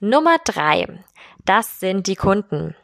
Nummer 0.00 0.36
drei, 0.44 0.86
das 1.44 1.80
sind 1.80 2.06
die 2.06 2.16
Kunden. 2.16 2.74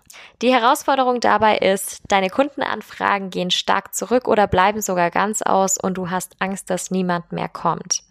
Die 0.43 0.53
Herausforderung 0.53 1.21
dabei 1.21 1.59
ist, 1.59 2.03
deine 2.09 2.31
Kundenanfragen 2.31 3.31
gehen 3.31 3.51
stark 3.51 3.95
zurück 3.95 4.27
oder 4.27 4.47
bleiben 4.47 4.81
sogar 4.81 5.11
ganz 5.11 5.43
aus 5.43 5.77
und 5.79 5.95
du 5.95 6.11
hast 6.11 6.37
Angst, 6.41 6.71
dass 6.71 6.91
niemand 6.91 7.33
mehr 7.33 7.49
kommt. 7.49 8.03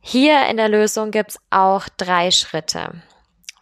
Hier 0.00 0.46
in 0.48 0.56
der 0.56 0.68
Lösung 0.68 1.10
gibt's 1.10 1.38
auch 1.50 1.88
drei 1.96 2.30
Schritte. 2.30 3.02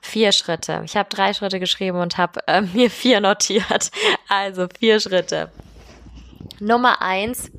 Vier 0.03 0.33
Schritte. 0.33 0.83
Ich 0.85 0.97
habe 0.97 1.09
drei 1.09 1.33
Schritte 1.33 1.61
geschrieben 1.61 2.01
und 2.01 2.19
habe 2.19 2.41
äh, 2.49 2.61
mir 2.75 2.91
vier 2.91 3.21
notiert. 3.21 3.91
Also 4.29 4.67
vier 4.79 4.99
Schritte. 4.99 5.51
Nummer 6.61 7.03
eins, 7.03 7.51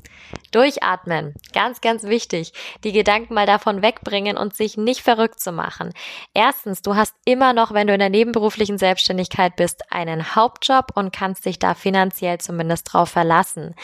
Durchatmen. 0.51 1.33
Ganz, 1.53 1.81
ganz 1.81 2.03
wichtig. 2.03 2.53
Die 2.83 2.91
Gedanken 2.91 3.33
mal 3.33 3.45
davon 3.45 3.81
wegbringen 3.81 4.37
und 4.37 4.55
sich 4.55 4.77
nicht 4.77 5.01
verrückt 5.01 5.39
zu 5.39 5.51
machen. 5.51 5.93
Erstens, 6.33 6.81
du 6.81 6.95
hast 6.95 7.15
immer 7.25 7.53
noch, 7.53 7.73
wenn 7.73 7.87
du 7.87 7.93
in 7.93 7.99
der 7.99 8.09
nebenberuflichen 8.09 8.77
Selbstständigkeit 8.77 9.55
bist, 9.55 9.91
einen 9.91 10.35
Hauptjob 10.35 10.91
und 10.95 11.13
kannst 11.13 11.45
dich 11.45 11.59
da 11.59 11.73
finanziell 11.73 12.37
zumindest 12.37 12.93
drauf 12.93 13.09
verlassen. 13.09 13.75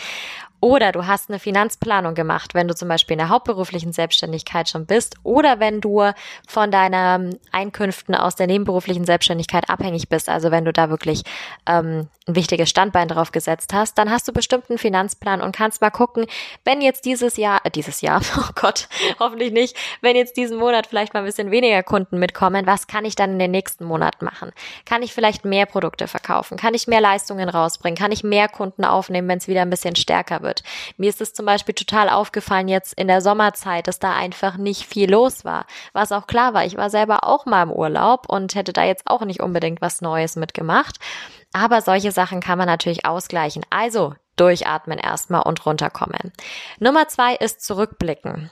Oder 0.61 0.91
du 0.91 1.07
hast 1.07 1.29
eine 1.29 1.39
Finanzplanung 1.39 2.15
gemacht, 2.15 2.53
wenn 2.53 2.67
du 2.67 2.75
zum 2.75 2.89
Beispiel 2.89 3.13
in 3.13 3.19
der 3.19 3.29
hauptberuflichen 3.29 3.93
Selbstständigkeit 3.93 4.67
schon 4.67 4.85
bist 4.85 5.15
oder 5.23 5.59
wenn 5.59 5.79
du 5.79 6.11
von 6.47 6.71
deinen 6.71 7.39
Einkünften 7.51 8.15
aus 8.15 8.35
der 8.35 8.47
nebenberuflichen 8.47 9.05
Selbstständigkeit 9.05 9.69
abhängig 9.69 10.09
bist, 10.09 10.27
also 10.27 10.51
wenn 10.51 10.65
du 10.65 10.73
da 10.73 10.89
wirklich 10.89 11.23
ähm, 11.65 12.07
ein 12.27 12.35
wichtiges 12.35 12.69
Standbein 12.69 13.07
drauf 13.07 13.31
gesetzt 13.31 13.73
hast, 13.73 13.97
dann 13.97 14.09
hast 14.09 14.27
du 14.27 14.33
bestimmt 14.33 14.69
einen 14.69 14.77
Finanzplan 14.77 15.41
und 15.41 15.55
kannst 15.55 15.81
mal 15.81 15.89
gucken, 15.89 16.25
wenn 16.63 16.81
jetzt 16.81 17.05
dieses 17.05 17.37
Jahr, 17.37 17.61
äh, 17.63 17.71
dieses 17.71 18.01
Jahr, 18.01 18.21
oh 18.37 18.51
Gott, 18.55 18.87
hoffentlich 19.19 19.51
nicht, 19.51 19.75
wenn 20.01 20.15
jetzt 20.15 20.37
diesen 20.37 20.57
Monat 20.57 20.87
vielleicht 20.87 21.13
mal 21.13 21.21
ein 21.21 21.25
bisschen 21.25 21.51
weniger 21.51 21.83
Kunden 21.83 22.19
mitkommen, 22.19 22.65
was 22.65 22.87
kann 22.87 23.05
ich 23.05 23.15
dann 23.15 23.33
in 23.33 23.39
den 23.39 23.51
nächsten 23.51 23.85
Monat 23.85 24.21
machen? 24.21 24.51
Kann 24.85 25.03
ich 25.03 25.13
vielleicht 25.13 25.45
mehr 25.45 25.65
Produkte 25.65 26.07
verkaufen? 26.07 26.57
Kann 26.57 26.73
ich 26.73 26.87
mehr 26.87 27.01
Leistungen 27.01 27.49
rausbringen? 27.49 27.97
Kann 27.97 28.11
ich 28.11 28.23
mehr 28.23 28.47
Kunden 28.47 28.85
aufnehmen, 28.85 29.27
wenn 29.27 29.37
es 29.37 29.47
wieder 29.47 29.61
ein 29.61 29.69
bisschen 29.69 29.95
stärker 29.95 30.41
wird? 30.41 30.48
Wird. 30.49 30.63
Mir 30.97 31.09
ist 31.09 31.21
es 31.21 31.33
zum 31.33 31.45
Beispiel 31.45 31.75
total 31.75 32.09
aufgefallen 32.09 32.67
jetzt 32.67 32.93
in 32.93 33.07
der 33.07 33.21
Sommerzeit, 33.21 33.87
dass 33.87 33.99
da 33.99 34.13
einfach 34.15 34.57
nicht 34.57 34.85
viel 34.85 35.09
los 35.09 35.45
war. 35.45 35.65
Was 35.93 36.11
auch 36.11 36.27
klar 36.27 36.53
war, 36.53 36.65
ich 36.65 36.75
war 36.75 36.89
selber 36.89 37.23
auch 37.23 37.45
mal 37.45 37.63
im 37.63 37.71
Urlaub 37.71 38.27
und 38.27 38.55
hätte 38.55 38.73
da 38.73 38.83
jetzt 38.83 39.03
auch 39.05 39.21
nicht 39.21 39.41
unbedingt 39.41 39.81
was 39.81 40.01
Neues 40.01 40.35
mitgemacht. 40.35 40.97
Aber 41.53 41.81
solche 41.81 42.11
Sachen 42.11 42.41
kann 42.41 42.57
man 42.57 42.67
natürlich 42.67 43.05
ausgleichen. 43.05 43.63
Also 43.69 44.13
durchatmen 44.39 44.97
erstmal 44.97 45.41
und 45.41 45.65
runterkommen. 45.65 46.31
Nummer 46.79 47.07
zwei 47.07 47.35
ist 47.35 47.61
zurückblicken. 47.61 48.49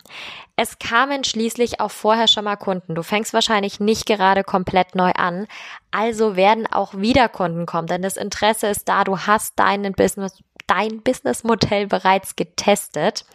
Es 0.57 0.79
kamen 0.79 1.23
schließlich 1.23 1.79
auch 1.79 1.91
vorher 1.91 2.27
schon 2.27 2.43
mal 2.43 2.57
Kunden. 2.57 2.95
Du 2.95 3.03
fängst 3.03 3.33
wahrscheinlich 3.33 3.79
nicht 3.79 4.05
gerade 4.05 4.43
komplett 4.43 4.95
neu 4.95 5.11
an. 5.11 5.47
Also 5.91 6.35
werden 6.35 6.67
auch 6.67 6.95
wieder 6.95 7.29
Kunden 7.29 7.65
kommen, 7.65 7.87
denn 7.87 8.01
das 8.01 8.17
Interesse 8.17 8.67
ist 8.67 8.89
da. 8.89 9.03
Du 9.03 9.19
hast 9.19 9.57
deinen 9.59 9.93
Business 9.93 10.43
dein 10.67 11.01
Businessmodell 11.01 11.87
bereits 11.87 12.35
getestet. 12.35 13.25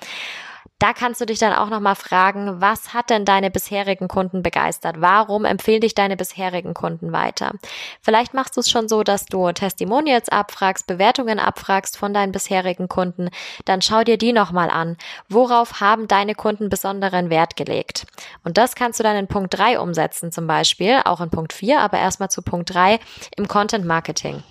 Da 0.82 0.92
kannst 0.92 1.20
du 1.20 1.26
dich 1.26 1.38
dann 1.38 1.52
auch 1.52 1.68
nochmal 1.68 1.94
fragen, 1.94 2.60
was 2.60 2.92
hat 2.92 3.08
denn 3.08 3.24
deine 3.24 3.52
bisherigen 3.52 4.08
Kunden 4.08 4.42
begeistert? 4.42 4.96
Warum 4.98 5.44
empfehlen 5.44 5.80
dich 5.80 5.94
deine 5.94 6.16
bisherigen 6.16 6.74
Kunden 6.74 7.12
weiter? 7.12 7.52
Vielleicht 8.00 8.34
machst 8.34 8.56
du 8.56 8.60
es 8.60 8.68
schon 8.68 8.88
so, 8.88 9.04
dass 9.04 9.26
du 9.26 9.52
Testimonials 9.52 10.28
abfragst, 10.28 10.88
Bewertungen 10.88 11.38
abfragst 11.38 11.96
von 11.96 12.12
deinen 12.12 12.32
bisherigen 12.32 12.88
Kunden. 12.88 13.30
Dann 13.64 13.80
schau 13.80 14.02
dir 14.02 14.18
die 14.18 14.32
nochmal 14.32 14.70
an. 14.70 14.96
Worauf 15.28 15.80
haben 15.80 16.08
deine 16.08 16.34
Kunden 16.34 16.68
besonderen 16.68 17.30
Wert 17.30 17.54
gelegt? 17.54 18.04
Und 18.42 18.58
das 18.58 18.74
kannst 18.74 18.98
du 18.98 19.04
dann 19.04 19.14
in 19.14 19.28
Punkt 19.28 19.56
3 19.56 19.78
umsetzen 19.78 20.32
zum 20.32 20.48
Beispiel, 20.48 21.00
auch 21.04 21.20
in 21.20 21.30
Punkt 21.30 21.52
4, 21.52 21.78
aber 21.78 21.98
erstmal 22.00 22.28
zu 22.28 22.42
Punkt 22.42 22.74
3 22.74 22.98
im 23.36 23.46
Content 23.46 23.84
Marketing. 23.84 24.42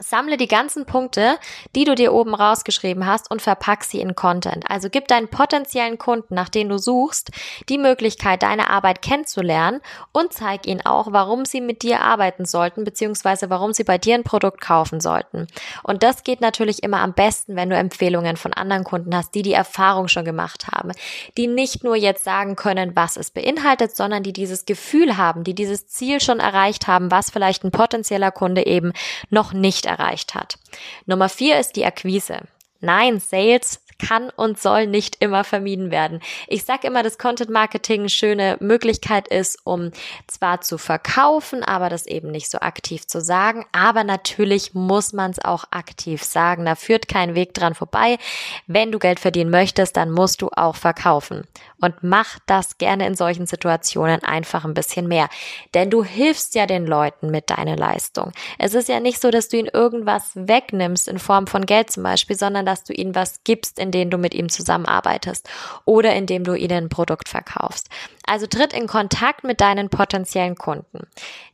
Sammle 0.00 0.36
die 0.36 0.48
ganzen 0.48 0.86
Punkte, 0.86 1.38
die 1.76 1.84
du 1.84 1.94
dir 1.94 2.12
oben 2.12 2.34
rausgeschrieben 2.34 3.06
hast 3.06 3.30
und 3.30 3.40
verpack 3.40 3.84
sie 3.84 4.00
in 4.00 4.16
Content. 4.16 4.64
Also 4.68 4.88
gib 4.90 5.06
deinen 5.06 5.28
potenziellen 5.28 5.98
Kunden, 5.98 6.34
nach 6.34 6.48
denen 6.48 6.70
du 6.70 6.78
suchst, 6.78 7.30
die 7.68 7.78
Möglichkeit, 7.78 8.42
deine 8.42 8.70
Arbeit 8.70 9.02
kennenzulernen 9.02 9.80
und 10.10 10.32
zeig 10.32 10.66
ihnen 10.66 10.84
auch, 10.84 11.12
warum 11.12 11.44
sie 11.44 11.60
mit 11.60 11.82
dir 11.82 12.00
arbeiten 12.00 12.44
sollten, 12.44 12.82
beziehungsweise 12.82 13.50
warum 13.50 13.72
sie 13.72 13.84
bei 13.84 13.96
dir 13.96 14.16
ein 14.16 14.24
Produkt 14.24 14.60
kaufen 14.60 15.00
sollten. 15.00 15.46
Und 15.84 16.02
das 16.02 16.24
geht 16.24 16.40
natürlich 16.40 16.82
immer 16.82 16.98
am 16.98 17.14
besten, 17.14 17.54
wenn 17.54 17.70
du 17.70 17.76
Empfehlungen 17.76 18.36
von 18.36 18.52
anderen 18.52 18.82
Kunden 18.82 19.14
hast, 19.14 19.32
die 19.36 19.42
die 19.42 19.52
Erfahrung 19.52 20.08
schon 20.08 20.24
gemacht 20.24 20.66
haben, 20.72 20.90
die 21.36 21.46
nicht 21.46 21.84
nur 21.84 21.94
jetzt 21.94 22.24
sagen 22.24 22.56
können, 22.56 22.96
was 22.96 23.16
es 23.16 23.30
beinhaltet, 23.30 23.94
sondern 23.94 24.24
die 24.24 24.32
dieses 24.32 24.66
Gefühl 24.66 25.16
haben, 25.16 25.44
die 25.44 25.54
dieses 25.54 25.86
Ziel 25.86 26.20
schon 26.20 26.40
erreicht 26.40 26.88
haben, 26.88 27.12
was 27.12 27.30
vielleicht 27.30 27.62
ein 27.62 27.70
potenzieller 27.70 28.32
Kunde 28.32 28.66
eben 28.66 28.92
noch 29.30 29.52
nicht 29.52 29.83
erreicht 29.86 30.34
hat. 30.34 30.58
Nummer 31.06 31.28
vier 31.28 31.58
ist 31.58 31.76
die 31.76 31.84
Akquise. 31.84 32.40
Nein, 32.80 33.20
Sales 33.20 33.80
kann 33.98 34.30
und 34.30 34.60
soll 34.60 34.86
nicht 34.86 35.16
immer 35.20 35.44
vermieden 35.44 35.90
werden. 35.90 36.20
Ich 36.48 36.64
sage 36.64 36.86
immer, 36.86 37.02
dass 37.02 37.18
Content 37.18 37.50
Marketing 37.50 38.00
eine 38.00 38.08
schöne 38.08 38.56
Möglichkeit 38.60 39.28
ist, 39.28 39.58
um 39.64 39.90
zwar 40.26 40.60
zu 40.60 40.78
verkaufen, 40.78 41.62
aber 41.62 41.88
das 41.88 42.06
eben 42.06 42.30
nicht 42.30 42.50
so 42.50 42.58
aktiv 42.58 43.06
zu 43.06 43.20
sagen. 43.20 43.64
Aber 43.72 44.04
natürlich 44.04 44.74
muss 44.74 45.12
man 45.12 45.30
es 45.30 45.44
auch 45.44 45.64
aktiv 45.70 46.22
sagen. 46.22 46.64
Da 46.64 46.74
führt 46.74 47.08
kein 47.08 47.34
Weg 47.34 47.54
dran 47.54 47.74
vorbei. 47.74 48.18
Wenn 48.66 48.92
du 48.92 48.98
Geld 48.98 49.20
verdienen 49.20 49.50
möchtest, 49.50 49.96
dann 49.96 50.10
musst 50.10 50.42
du 50.42 50.50
auch 50.50 50.76
verkaufen. 50.76 51.44
Und 51.80 51.96
mach 52.02 52.38
das 52.46 52.78
gerne 52.78 53.06
in 53.06 53.14
solchen 53.14 53.46
Situationen 53.46 54.22
einfach 54.22 54.64
ein 54.64 54.74
bisschen 54.74 55.06
mehr. 55.06 55.28
Denn 55.74 55.90
du 55.90 56.02
hilfst 56.02 56.54
ja 56.54 56.66
den 56.66 56.86
Leuten 56.86 57.30
mit 57.30 57.50
deiner 57.50 57.76
Leistung. 57.76 58.32
Es 58.58 58.74
ist 58.74 58.88
ja 58.88 59.00
nicht 59.00 59.20
so, 59.20 59.30
dass 59.30 59.48
du 59.48 59.58
ihnen 59.58 59.68
irgendwas 59.68 60.30
wegnimmst 60.34 61.08
in 61.08 61.18
Form 61.18 61.46
von 61.46 61.66
Geld 61.66 61.90
zum 61.90 62.02
Beispiel, 62.02 62.36
sondern 62.36 62.64
dass 62.64 62.84
du 62.84 62.92
ihnen 62.92 63.14
was 63.14 63.44
gibst 63.44 63.78
in 63.84 63.90
denen 63.92 64.10
du 64.10 64.18
mit 64.18 64.34
ihm 64.34 64.48
zusammenarbeitest 64.48 65.48
oder 65.84 66.14
indem 66.14 66.42
du 66.44 66.54
ihnen 66.54 66.84
ein 66.84 66.88
Produkt 66.88 67.28
verkaufst. 67.28 67.88
Also 68.26 68.46
tritt 68.46 68.72
in 68.72 68.86
Kontakt 68.86 69.44
mit 69.44 69.60
deinen 69.60 69.90
potenziellen 69.90 70.56
Kunden. 70.56 71.06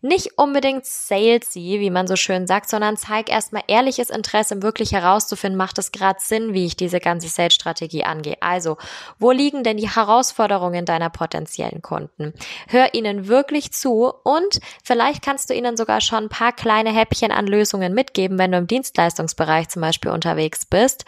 Nicht 0.02 0.38
unbedingt 0.38 0.86
salesy, 0.86 1.80
wie 1.80 1.90
man 1.90 2.06
so 2.06 2.14
schön 2.14 2.46
sagt, 2.46 2.70
sondern 2.70 2.96
zeig 2.96 3.28
erstmal 3.28 3.64
ehrliches 3.66 4.08
Interesse, 4.08 4.54
um 4.54 4.62
wirklich 4.62 4.92
herauszufinden, 4.92 5.58
macht 5.58 5.78
es 5.78 5.90
gerade 5.90 6.20
Sinn, 6.20 6.54
wie 6.54 6.66
ich 6.66 6.76
diese 6.76 7.00
ganze 7.00 7.28
Sales-Strategie 7.28 8.04
angehe. 8.04 8.36
Also, 8.40 8.76
wo 9.18 9.32
liegen 9.32 9.64
denn 9.64 9.78
die 9.78 9.90
Herausforderungen 9.90 10.84
deiner 10.84 11.10
potenziellen 11.10 11.82
Kunden? 11.82 12.32
Hör 12.68 12.94
ihnen 12.94 13.26
wirklich 13.26 13.72
zu 13.72 14.12
und 14.22 14.60
vielleicht 14.84 15.22
kannst 15.22 15.50
du 15.50 15.54
ihnen 15.54 15.76
sogar 15.76 16.00
schon 16.00 16.24
ein 16.24 16.28
paar 16.28 16.52
kleine 16.52 16.92
Häppchen 16.92 17.32
an 17.32 17.48
Lösungen 17.48 17.94
mitgeben, 17.94 18.38
wenn 18.38 18.52
du 18.52 18.58
im 18.58 18.68
Dienstleistungsbereich 18.68 19.68
zum 19.70 19.82
Beispiel 19.82 20.12
unterwegs 20.12 20.66
bist 20.66 21.04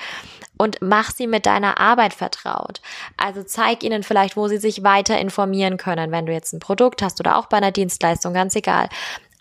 und 0.58 0.80
sie 1.12 1.26
mit 1.26 1.46
deiner 1.46 1.78
Arbeit 1.78 2.14
vertraut. 2.14 2.80
Also 3.16 3.42
zeig 3.42 3.82
ihnen 3.84 4.02
vielleicht, 4.02 4.36
wo 4.36 4.48
sie 4.48 4.58
sich 4.58 4.82
weiter 4.82 5.18
informieren 5.18 5.76
können, 5.76 6.10
wenn 6.10 6.26
du 6.26 6.32
jetzt 6.32 6.52
ein 6.52 6.60
Produkt 6.60 7.02
hast 7.02 7.20
oder 7.20 7.36
auch 7.36 7.46
bei 7.46 7.58
einer 7.58 7.72
Dienstleistung, 7.72 8.34
ganz 8.34 8.56
egal. 8.56 8.88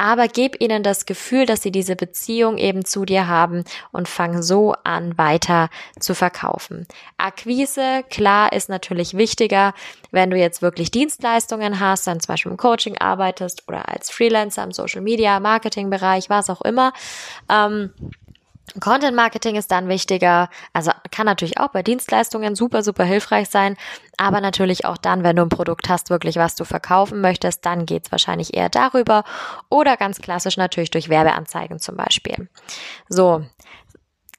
Aber 0.02 0.28
gib 0.28 0.60
ihnen 0.60 0.82
das 0.82 1.06
Gefühl, 1.06 1.46
dass 1.46 1.62
sie 1.62 1.72
diese 1.72 1.96
Beziehung 1.96 2.58
eben 2.58 2.86
zu 2.86 3.06
dir 3.06 3.28
haben 3.28 3.64
und 3.92 4.08
fang 4.08 4.42
so 4.42 4.74
an, 4.84 5.16
weiter 5.20 5.70
zu 6.00 6.16
verkaufen. 6.16 6.88
Akquise, 7.18 8.04
klar, 8.10 8.52
ist 8.52 8.68
natürlich 8.68 9.16
wichtiger, 9.16 9.76
wenn 10.10 10.32
du 10.32 10.38
jetzt 10.38 10.64
wirklich 10.64 10.90
Dienstleistungen 10.90 11.80
hast, 11.80 12.08
dann 12.08 12.20
zum 12.20 12.34
Beispiel 12.34 12.52
im 12.52 12.58
Coaching 12.58 12.98
arbeitest 12.98 13.68
oder 13.68 13.90
als 13.90 14.10
Freelancer 14.10 14.64
im 14.64 14.72
Social 14.72 15.02
Media, 15.02 15.40
Marketing 15.40 15.92
Bereich, 15.92 16.32
was 16.32 16.50
auch 16.50 16.62
immer. 16.62 16.94
Ähm, 17.48 17.94
Content 18.80 19.16
Marketing 19.16 19.56
ist 19.56 19.72
dann 19.72 19.90
wichtiger, 19.90 20.50
also 20.74 20.92
kann 21.12 21.26
natürlich 21.26 21.60
auch 21.60 21.70
bei 21.70 21.84
Dienstleistungen 21.84 22.56
super, 22.56 22.84
super 22.84 23.04
hilfreich 23.04 23.50
sein, 23.50 23.76
aber 24.18 24.40
natürlich 24.40 24.86
auch 24.86 24.98
dann, 24.98 25.24
wenn 25.24 25.36
du 25.36 25.42
ein 25.42 25.50
Produkt 25.50 25.90
hast, 25.90 26.10
wirklich 26.10 26.38
was 26.38 26.56
du 26.56 26.64
verkaufen 26.64 27.22
möchtest, 27.22 27.66
dann 27.66 27.86
geht's 27.86 28.12
wahrscheinlich 28.12 28.56
eher 28.56 28.70
darüber. 28.70 29.24
Oder 29.70 29.98
ganz 29.98 30.20
klassisch 30.22 30.58
natürlich 30.58 30.92
durch 30.92 31.10
Werbeanzeigen 31.10 31.80
zum 31.80 31.98
Beispiel. 31.98 32.50
So, 33.10 33.44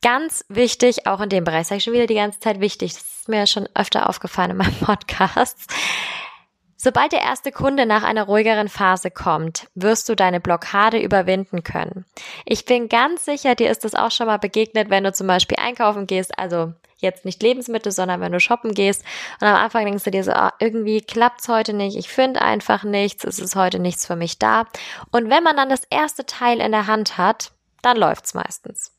ganz 0.02 0.44
wichtig, 0.48 1.06
auch 1.06 1.20
in 1.20 1.28
dem 1.28 1.44
Bereich, 1.44 1.66
sage 1.66 1.78
ich 1.78 1.84
schon 1.84 1.94
wieder 1.94 2.06
die 2.06 2.14
ganze 2.14 2.40
Zeit 2.40 2.60
wichtig, 2.60 2.94
das 2.94 3.02
ist 3.02 3.28
mir 3.28 3.46
schon 3.46 3.68
öfter 3.74 4.08
aufgefallen 4.08 4.52
in 4.52 4.56
meinem 4.56 4.74
Podcast, 4.80 5.58
Sobald 6.84 7.12
der 7.12 7.20
erste 7.20 7.52
Kunde 7.52 7.86
nach 7.86 8.02
einer 8.02 8.24
ruhigeren 8.24 8.68
Phase 8.68 9.12
kommt, 9.12 9.68
wirst 9.76 10.08
du 10.08 10.16
deine 10.16 10.40
Blockade 10.40 10.98
überwinden 10.98 11.62
können. 11.62 12.06
Ich 12.44 12.64
bin 12.64 12.88
ganz 12.88 13.24
sicher, 13.24 13.54
dir 13.54 13.70
ist 13.70 13.84
das 13.84 13.94
auch 13.94 14.10
schon 14.10 14.26
mal 14.26 14.40
begegnet, 14.40 14.90
wenn 14.90 15.04
du 15.04 15.12
zum 15.12 15.28
Beispiel 15.28 15.58
einkaufen 15.60 16.08
gehst, 16.08 16.36
also 16.36 16.72
jetzt 16.96 17.24
nicht 17.24 17.40
Lebensmittel, 17.40 17.92
sondern 17.92 18.20
wenn 18.20 18.32
du 18.32 18.40
shoppen 18.40 18.74
gehst 18.74 19.04
und 19.40 19.46
am 19.46 19.54
Anfang 19.54 19.84
denkst 19.84 20.02
du 20.02 20.10
dir 20.10 20.24
so, 20.24 20.32
oh, 20.32 20.48
irgendwie 20.58 21.00
klappt's 21.00 21.46
heute 21.46 21.72
nicht, 21.72 21.96
ich 21.96 22.08
finde 22.08 22.42
einfach 22.42 22.82
nichts, 22.82 23.22
es 23.22 23.38
ist 23.38 23.54
heute 23.54 23.78
nichts 23.78 24.04
für 24.04 24.16
mich 24.16 24.40
da. 24.40 24.64
Und 25.12 25.30
wenn 25.30 25.44
man 25.44 25.56
dann 25.56 25.68
das 25.68 25.84
erste 25.88 26.26
Teil 26.26 26.60
in 26.60 26.72
der 26.72 26.88
Hand 26.88 27.16
hat, 27.16 27.52
dann 27.82 27.96
läuft's 27.96 28.34
meistens. 28.34 28.91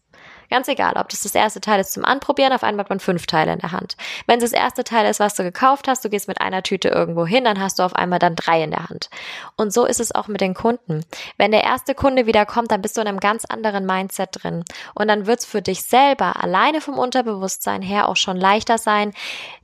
Ganz 0.53 0.67
egal, 0.67 0.93
ob 0.97 1.09
das 1.09 1.21
das 1.21 1.33
erste 1.33 1.61
Teil 1.61 1.79
ist 1.79 1.93
zum 1.93 2.05
Anprobieren, 2.05 2.53
auf 2.53 2.61
einmal 2.61 2.83
hat 2.83 2.91
man 2.91 2.99
fünf 2.99 3.25
Teile 3.25 3.53
in 3.53 3.57
der 3.57 3.71
Hand. 3.71 3.97
Wenn 4.27 4.37
es 4.37 4.51
das 4.51 4.59
erste 4.59 4.83
Teil 4.83 5.09
ist, 5.09 5.19
was 5.19 5.33
du 5.33 5.41
gekauft 5.41 5.87
hast, 5.87 6.05
du 6.05 6.11
gehst 6.11 6.27
mit 6.27 6.41
einer 6.41 6.61
Tüte 6.61 6.89
irgendwo 6.89 7.25
hin, 7.25 7.45
dann 7.45 7.59
hast 7.59 7.79
du 7.79 7.83
auf 7.83 7.95
einmal 7.95 8.19
dann 8.19 8.35
drei 8.35 8.61
in 8.61 8.69
der 8.69 8.87
Hand. 8.87 9.09
Und 9.57 9.73
so 9.73 9.83
ist 9.83 9.99
es 9.99 10.13
auch 10.13 10.27
mit 10.27 10.41
den 10.41 10.53
Kunden. 10.53 11.03
Wenn 11.39 11.49
der 11.49 11.63
erste 11.63 11.95
Kunde 11.95 12.27
wieder 12.27 12.45
kommt, 12.45 12.69
dann 12.69 12.83
bist 12.83 12.95
du 12.95 13.01
in 13.01 13.07
einem 13.07 13.19
ganz 13.19 13.45
anderen 13.45 13.87
Mindset 13.87 14.29
drin. 14.43 14.63
Und 14.93 15.07
dann 15.07 15.25
wird 15.25 15.39
es 15.39 15.45
für 15.45 15.63
dich 15.63 15.85
selber 15.85 16.43
alleine 16.43 16.81
vom 16.81 16.99
Unterbewusstsein 16.99 17.81
her 17.81 18.07
auch 18.07 18.15
schon 18.15 18.37
leichter 18.37 18.77
sein, 18.77 19.11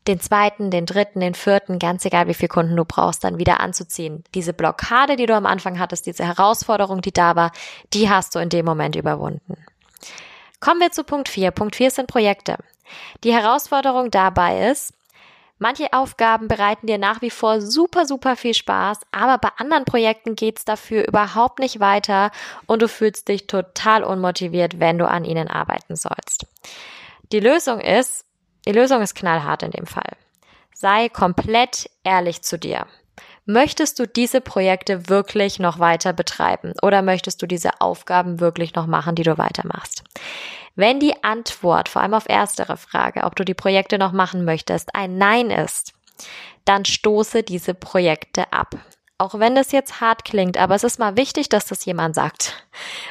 den 0.08 0.20
zweiten, 0.20 0.72
den 0.72 0.88
dritten, 0.88 1.20
den 1.20 1.36
vierten, 1.36 1.78
ganz 1.78 2.04
egal 2.04 2.28
wie 2.28 2.34
viele 2.34 2.50
Kunden 2.50 2.76
du 2.76 2.84
brauchst, 2.84 3.24
dann 3.24 3.38
wieder 3.38 3.60
anzuziehen. 3.60 4.24
Diese 4.34 4.54
Blockade, 4.54 5.18
die 5.18 5.28
du 5.28 5.36
am 5.36 5.46
Anfang 5.46 5.78
hattest, 5.78 6.08
diese 6.08 6.26
Herausforderung, 6.26 7.02
die 7.02 7.14
da 7.14 7.36
war, 7.36 7.52
die 7.94 8.10
hast 8.10 8.34
du 8.34 8.40
in 8.40 8.50
dem 8.50 8.66
Moment 8.66 8.96
überwunden. 8.96 9.56
Kommen 10.60 10.82
wir 10.82 10.92
zu 10.92 11.04
Punkt 11.04 11.30
4. 11.30 11.52
Punkt 11.52 11.76
4 11.76 11.92
sind 11.92 12.08
Projekte. 12.08 12.58
Die 13.24 13.34
Herausforderung 13.34 14.12
dabei 14.12 14.70
ist, 14.70 14.94
manche 15.58 15.94
Aufgaben 15.94 16.48
bereiten 16.48 16.88
dir 16.88 16.98
nach 16.98 17.22
wie 17.22 17.30
vor 17.30 17.62
super, 17.62 18.06
super 18.06 18.36
viel 18.36 18.54
Spaß, 18.54 19.00
aber 19.12 19.38
bei 19.38 19.50
anderen 19.58 19.86
Projekten 19.86 20.36
geht's 20.36 20.66
dafür 20.66 21.08
überhaupt 21.08 21.60
nicht 21.60 21.80
weiter 21.80 22.32
und 22.66 22.82
du 22.82 22.88
fühlst 22.88 23.28
dich 23.28 23.48
total 23.48 24.04
unmotiviert, 24.04 24.80
wenn 24.80 24.98
du 24.98 25.08
an 25.08 25.24
ihnen 25.24 25.48
arbeiten 25.48 25.96
sollst. 25.96 26.46
Die 27.32 27.40
Lösung 27.40 27.80
ist, 27.80 28.26
die 28.66 28.72
Lösung 28.72 29.02
ist 29.02 29.16
knallhart 29.16 29.64
in 29.64 29.72
dem 29.72 29.86
Fall. 29.86 30.18
Sei 30.74 31.10
komplett 31.10 31.90
ehrlich 32.04 32.42
zu 32.42 32.58
dir. 32.58 32.88
Möchtest 33.52 33.98
du 33.98 34.06
diese 34.06 34.42
Projekte 34.42 35.10
wirklich 35.10 35.58
noch 35.58 35.80
weiter 35.80 36.14
betreiben 36.14 36.74
oder 36.84 37.02
möchtest 37.02 37.42
du 37.42 37.48
diese 37.48 37.82
Aufgaben 37.82 38.40
wirklich 38.40 38.76
noch 38.76 38.86
machen, 38.86 39.16
die 39.16 39.24
du 39.24 39.40
weitermachst? 39.40 40.04
Wenn 40.76 41.00
die 41.00 41.24
Antwort, 41.24 41.90
vor 41.90 42.04
allem 42.04 42.14
auf 42.14 42.30
erstere 42.30 42.78
Frage, 42.78 43.24
ob 43.24 43.36
du 43.36 43.44
die 43.44 43.56
Projekte 43.56 43.98
noch 43.98 44.12
machen 44.12 44.46
möchtest, 44.46 44.94
ein 44.94 45.18
Nein 45.18 45.50
ist, 45.50 45.94
dann 46.64 46.86
stoße 46.86 47.42
diese 47.42 47.74
Projekte 47.74 48.54
ab. 48.54 48.76
Auch 49.22 49.38
wenn 49.38 49.54
das 49.54 49.74
jetzt 49.74 50.00
hart 50.00 50.24
klingt, 50.24 50.58
aber 50.58 50.76
es 50.76 50.86
ist 50.86 50.98
mal 50.98 51.18
wichtig, 51.18 51.50
dass 51.50 51.66
das 51.66 51.84
jemand 51.84 52.16
sagt. 52.16 52.54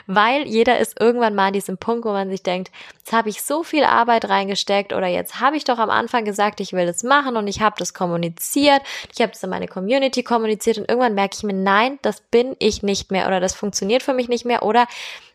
Weil 0.07 0.47
jeder 0.47 0.79
ist 0.79 0.99
irgendwann 0.99 1.35
mal 1.35 1.49
an 1.49 1.53
diesem 1.53 1.77
Punkt, 1.77 2.07
wo 2.07 2.13
man 2.13 2.31
sich 2.31 2.43
denkt, 2.43 2.73
jetzt 2.97 3.13
habe 3.13 3.29
ich 3.29 3.43
so 3.43 3.63
viel 3.63 3.85
Arbeit 3.85 4.27
reingesteckt 4.27 4.95
oder 4.95 5.07
jetzt 5.07 5.39
habe 5.41 5.59
ich 5.59 5.65
doch 5.65 5.77
am 5.77 5.91
Anfang 5.91 6.25
gesagt, 6.25 6.61
ich 6.61 6.73
will 6.73 6.87
das 6.87 7.03
machen 7.03 7.37
und 7.37 7.47
ich 7.47 7.61
habe 7.61 7.77
das 7.79 7.93
kommuniziert, 7.93 8.81
ich 9.13 9.21
habe 9.21 9.33
das 9.33 9.43
in 9.43 9.51
meine 9.51 9.69
Community 9.69 10.23
kommuniziert 10.23 10.79
und 10.79 10.89
irgendwann 10.89 11.15
merke 11.15 11.37
ich 11.37 11.43
mir, 11.43 11.53
nein, 11.53 11.99
das 12.01 12.23
bin 12.23 12.57
ich 12.59 12.83
nicht 12.83 13.11
mehr 13.11 13.27
oder 13.27 13.39
das 13.39 13.55
funktioniert 13.55 14.03
für 14.03 14.15
mich 14.15 14.31
nicht 14.31 14.47
mehr 14.47 14.63
oder 14.63 14.87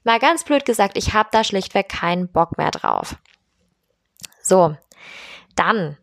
mal 0.03 0.17
ganz 0.17 0.43
blöd 0.43 0.65
gesagt, 0.65 0.97
ich 0.97 1.13
habe 1.13 1.29
da 1.31 1.43
schlichtweg 1.43 1.87
keinen 1.87 2.27
Bock 2.27 2.57
mehr 2.57 2.71
drauf. 2.71 3.15
So, 4.41 4.75
dann 5.55 5.97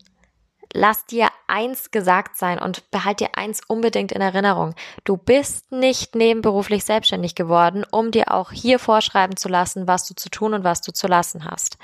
lass 0.73 1.05
dir 1.07 1.29
eins 1.47 1.91
gesagt 1.91 2.37
sein 2.37 2.59
und 2.59 2.91
behalt 2.91 3.21
dir 3.21 3.31
eins 3.35 3.61
unbedingt 3.67 4.13
in 4.13 4.21
Erinnerung. 4.21 4.75
Du 5.05 5.17
bist 5.17 5.73
nicht 5.73 6.15
nebenberuflich 6.15 6.85
selbstständig 6.85 7.35
geworden, 7.35 7.85
um 7.91 8.11
dir 8.11 8.33
auch 8.33 8.53
hier 8.53 8.79
vorschreiben 8.79 9.37
zu 9.37 9.49
lassen, 9.49 9.87
was 9.89 10.07
du 10.07 10.15
zu 10.15 10.29
tun 10.31 10.55
und 10.55 10.65
was 10.65 10.81
du 10.81 10.93
zu 10.93 11.07
lassen 11.07 11.45
hast. 11.45 11.79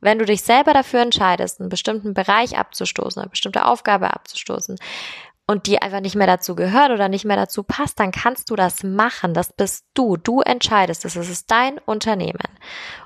Wenn 0.00 0.18
du 0.18 0.24
dich 0.24 0.42
selber 0.42 0.74
dafür 0.74 1.00
entscheidest, 1.00 1.60
einen 1.60 1.70
bestimmten 1.70 2.14
Bereich 2.14 2.58
abzustoßen, 2.58 3.22
eine 3.22 3.30
bestimmte 3.30 3.64
Aufgabe 3.64 4.12
abzustoßen, 4.12 4.76
und 5.48 5.66
die 5.68 5.80
einfach 5.80 6.00
nicht 6.00 6.16
mehr 6.16 6.26
dazu 6.26 6.56
gehört 6.56 6.90
oder 6.90 7.08
nicht 7.08 7.24
mehr 7.24 7.36
dazu 7.36 7.62
passt, 7.62 8.00
dann 8.00 8.10
kannst 8.10 8.50
du 8.50 8.56
das 8.56 8.82
machen. 8.82 9.32
Das 9.32 9.52
bist 9.52 9.86
du. 9.94 10.16
Du 10.16 10.40
entscheidest 10.40 11.04
es. 11.04 11.14
Es 11.14 11.30
ist 11.30 11.50
dein 11.52 11.78
Unternehmen. 11.78 12.48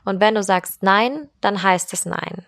Und 0.06 0.20
wenn 0.20 0.34
du 0.34 0.42
sagst 0.42 0.82
Nein, 0.82 1.28
dann 1.42 1.62
heißt 1.62 1.92
es 1.92 2.06
Nein. 2.06 2.46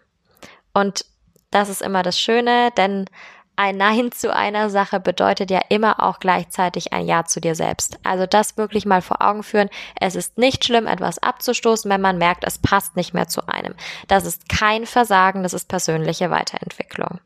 Und 0.72 1.04
das 1.52 1.68
ist 1.68 1.82
immer 1.82 2.02
das 2.02 2.18
Schöne, 2.18 2.70
denn 2.76 3.06
ein 3.54 3.76
Nein 3.76 4.10
zu 4.12 4.34
einer 4.34 4.70
Sache 4.70 4.98
bedeutet 4.98 5.50
ja 5.50 5.60
immer 5.68 6.02
auch 6.02 6.18
gleichzeitig 6.18 6.92
ein 6.92 7.06
Ja 7.06 7.24
zu 7.24 7.40
dir 7.40 7.54
selbst. 7.54 7.98
Also 8.02 8.26
das 8.26 8.56
wirklich 8.56 8.86
mal 8.86 9.02
vor 9.02 9.20
Augen 9.20 9.42
führen. 9.42 9.68
Es 10.00 10.16
ist 10.16 10.38
nicht 10.38 10.64
schlimm, 10.64 10.86
etwas 10.86 11.18
abzustoßen, 11.18 11.90
wenn 11.90 12.00
man 12.00 12.16
merkt, 12.18 12.44
es 12.44 12.58
passt 12.58 12.96
nicht 12.96 13.12
mehr 13.12 13.28
zu 13.28 13.46
einem. 13.46 13.74
Das 14.08 14.24
ist 14.24 14.48
kein 14.48 14.86
Versagen, 14.86 15.42
das 15.42 15.52
ist 15.52 15.68
persönliche 15.68 16.30
Weiterentwicklung. 16.30 17.20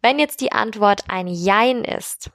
Wenn 0.00 0.18
jetzt 0.18 0.40
die 0.40 0.52
Antwort 0.52 1.04
ein 1.08 1.26
Jein 1.26 1.84
ist, 1.84 2.30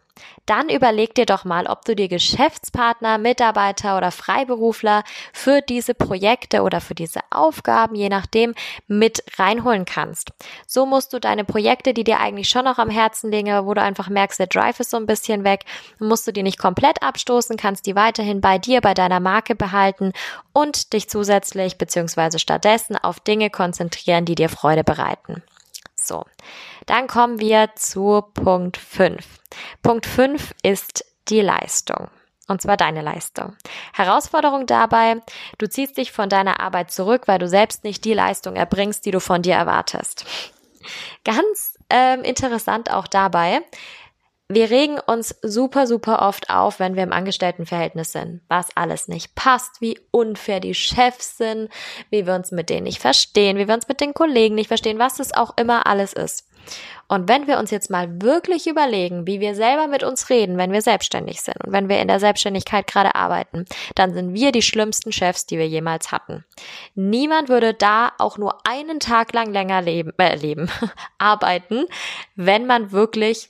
dann 0.45 0.69
überleg 0.69 1.15
dir 1.15 1.25
doch 1.25 1.45
mal, 1.45 1.67
ob 1.67 1.85
du 1.85 1.95
dir 1.95 2.07
Geschäftspartner, 2.07 3.17
Mitarbeiter 3.17 3.97
oder 3.97 4.11
Freiberufler 4.11 5.03
für 5.33 5.61
diese 5.61 5.93
Projekte 5.93 6.63
oder 6.63 6.81
für 6.81 6.95
diese 6.95 7.19
Aufgaben, 7.29 7.95
je 7.95 8.09
nachdem, 8.09 8.53
mit 8.87 9.23
reinholen 9.37 9.85
kannst. 9.85 10.31
So 10.67 10.85
musst 10.85 11.13
du 11.13 11.19
deine 11.19 11.45
Projekte, 11.45 11.93
die 11.93 12.03
dir 12.03 12.19
eigentlich 12.19 12.49
schon 12.49 12.65
noch 12.65 12.79
am 12.79 12.89
Herzen 12.89 13.31
liegen, 13.31 13.65
wo 13.65 13.73
du 13.73 13.81
einfach 13.81 14.09
merkst, 14.09 14.39
der 14.39 14.47
Drive 14.47 14.79
ist 14.79 14.89
so 14.89 14.97
ein 14.97 15.05
bisschen 15.05 15.43
weg, 15.43 15.65
musst 15.99 16.27
du 16.27 16.33
die 16.33 16.43
nicht 16.43 16.59
komplett 16.59 17.01
abstoßen, 17.03 17.57
kannst 17.57 17.85
die 17.85 17.95
weiterhin 17.95 18.41
bei 18.41 18.57
dir, 18.57 18.81
bei 18.81 18.93
deiner 18.93 19.19
Marke 19.19 19.55
behalten 19.55 20.13
und 20.53 20.93
dich 20.93 21.09
zusätzlich 21.09 21.77
bzw. 21.77 22.39
stattdessen 22.39 22.97
auf 22.97 23.19
Dinge 23.19 23.49
konzentrieren, 23.49 24.25
die 24.25 24.35
dir 24.35 24.49
Freude 24.49 24.83
bereiten. 24.83 25.43
So, 25.95 26.25
dann 26.87 27.07
kommen 27.07 27.39
wir 27.39 27.69
zu 27.75 28.23
Punkt 28.33 28.77
5. 28.77 29.40
Punkt 29.81 30.05
5 30.05 30.53
ist 30.63 31.05
die 31.29 31.41
Leistung. 31.41 32.09
Und 32.47 32.61
zwar 32.61 32.75
deine 32.75 33.01
Leistung. 33.01 33.55
Herausforderung 33.93 34.65
dabei, 34.65 35.21
du 35.57 35.69
ziehst 35.69 35.97
dich 35.97 36.11
von 36.11 36.27
deiner 36.27 36.59
Arbeit 36.59 36.91
zurück, 36.91 37.27
weil 37.27 37.39
du 37.39 37.47
selbst 37.47 37.83
nicht 37.83 38.03
die 38.03 38.13
Leistung 38.13 38.55
erbringst, 38.55 39.05
die 39.05 39.11
du 39.11 39.19
von 39.21 39.41
dir 39.41 39.55
erwartest. 39.55 40.25
Ganz 41.23 41.77
ähm, 41.89 42.23
interessant 42.23 42.91
auch 42.91 43.07
dabei, 43.07 43.61
wir 44.53 44.69
regen 44.69 44.99
uns 44.99 45.33
super, 45.41 45.87
super 45.87 46.27
oft 46.27 46.49
auf, 46.49 46.79
wenn 46.79 46.97
wir 46.97 47.03
im 47.03 47.13
Angestelltenverhältnis 47.13 48.11
sind, 48.11 48.41
was 48.49 48.75
alles 48.75 49.07
nicht 49.07 49.33
passt, 49.33 49.79
wie 49.79 49.97
unfair 50.11 50.59
die 50.59 50.73
Chefs 50.73 51.37
sind, 51.37 51.69
wie 52.09 52.27
wir 52.27 52.35
uns 52.35 52.51
mit 52.51 52.69
denen 52.69 52.83
nicht 52.83 52.99
verstehen, 52.99 53.57
wie 53.57 53.69
wir 53.69 53.75
uns 53.75 53.87
mit 53.87 54.01
den 54.01 54.13
Kollegen 54.13 54.55
nicht 54.55 54.67
verstehen, 54.67 54.99
was 54.99 55.19
es 55.19 55.33
auch 55.33 55.55
immer 55.55 55.87
alles 55.87 56.11
ist. 56.11 56.50
Und 57.07 57.27
wenn 57.27 57.45
wir 57.45 57.59
uns 57.59 57.71
jetzt 57.71 57.89
mal 57.89 58.21
wirklich 58.21 58.67
überlegen, 58.67 59.27
wie 59.27 59.41
wir 59.41 59.53
selber 59.53 59.87
mit 59.87 60.01
uns 60.01 60.29
reden, 60.29 60.57
wenn 60.57 60.71
wir 60.71 60.81
selbstständig 60.81 61.41
sind 61.41 61.57
und 61.65 61.73
wenn 61.73 61.89
wir 61.89 61.99
in 61.99 62.07
der 62.07 62.21
Selbstständigkeit 62.21 62.87
gerade 62.87 63.15
arbeiten, 63.15 63.65
dann 63.95 64.13
sind 64.13 64.33
wir 64.33 64.53
die 64.53 64.61
schlimmsten 64.61 65.11
Chefs, 65.11 65.45
die 65.45 65.57
wir 65.57 65.67
jemals 65.67 66.13
hatten. 66.13 66.45
Niemand 66.95 67.49
würde 67.49 67.73
da 67.73 68.13
auch 68.17 68.37
nur 68.37 68.59
einen 68.65 69.01
Tag 69.01 69.33
lang 69.33 69.51
länger 69.51 69.81
leben, 69.81 70.13
äh, 70.19 70.35
leben 70.35 70.69
arbeiten, 71.17 71.83
wenn 72.35 72.65
man 72.65 72.93
wirklich 72.93 73.49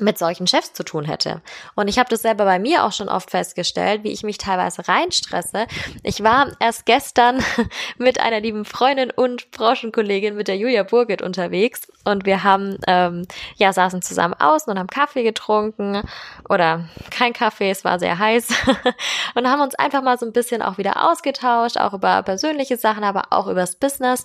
mit 0.00 0.18
solchen 0.18 0.46
Chefs 0.46 0.72
zu 0.72 0.82
tun 0.82 1.04
hätte. 1.04 1.42
Und 1.74 1.88
ich 1.88 1.98
habe 1.98 2.08
das 2.08 2.22
selber 2.22 2.44
bei 2.44 2.58
mir 2.58 2.84
auch 2.84 2.92
schon 2.92 3.08
oft 3.08 3.30
festgestellt, 3.30 4.04
wie 4.04 4.12
ich 4.12 4.22
mich 4.22 4.38
teilweise 4.38 4.86
reinstresse. 4.88 5.66
Ich 6.02 6.22
war 6.22 6.48
erst 6.60 6.86
gestern 6.86 7.42
mit 7.98 8.20
einer 8.20 8.40
lieben 8.40 8.64
Freundin 8.64 9.10
und 9.10 9.50
Branchenkollegin 9.50 10.36
mit 10.36 10.48
der 10.48 10.56
Julia 10.56 10.82
Burgit 10.82 11.22
unterwegs 11.22 11.88
und 12.04 12.26
wir 12.26 12.44
haben 12.44 12.78
ähm, 12.86 13.26
ja 13.56 13.72
saßen 13.72 14.02
zusammen 14.02 14.34
außen 14.34 14.70
und 14.70 14.78
haben 14.78 14.88
Kaffee 14.88 15.22
getrunken 15.22 16.02
oder 16.48 16.84
kein 17.10 17.32
Kaffee, 17.32 17.70
es 17.70 17.84
war 17.84 17.98
sehr 17.98 18.18
heiß 18.18 18.48
und 19.34 19.48
haben 19.48 19.60
uns 19.60 19.74
einfach 19.74 20.02
mal 20.02 20.18
so 20.18 20.26
ein 20.26 20.32
bisschen 20.32 20.62
auch 20.62 20.78
wieder 20.78 21.08
ausgetauscht, 21.10 21.76
auch 21.76 21.94
über 21.94 22.22
persönliche 22.22 22.76
Sachen, 22.76 23.04
aber 23.04 23.24
auch 23.30 23.46
übers 23.46 23.76
Business. 23.76 24.24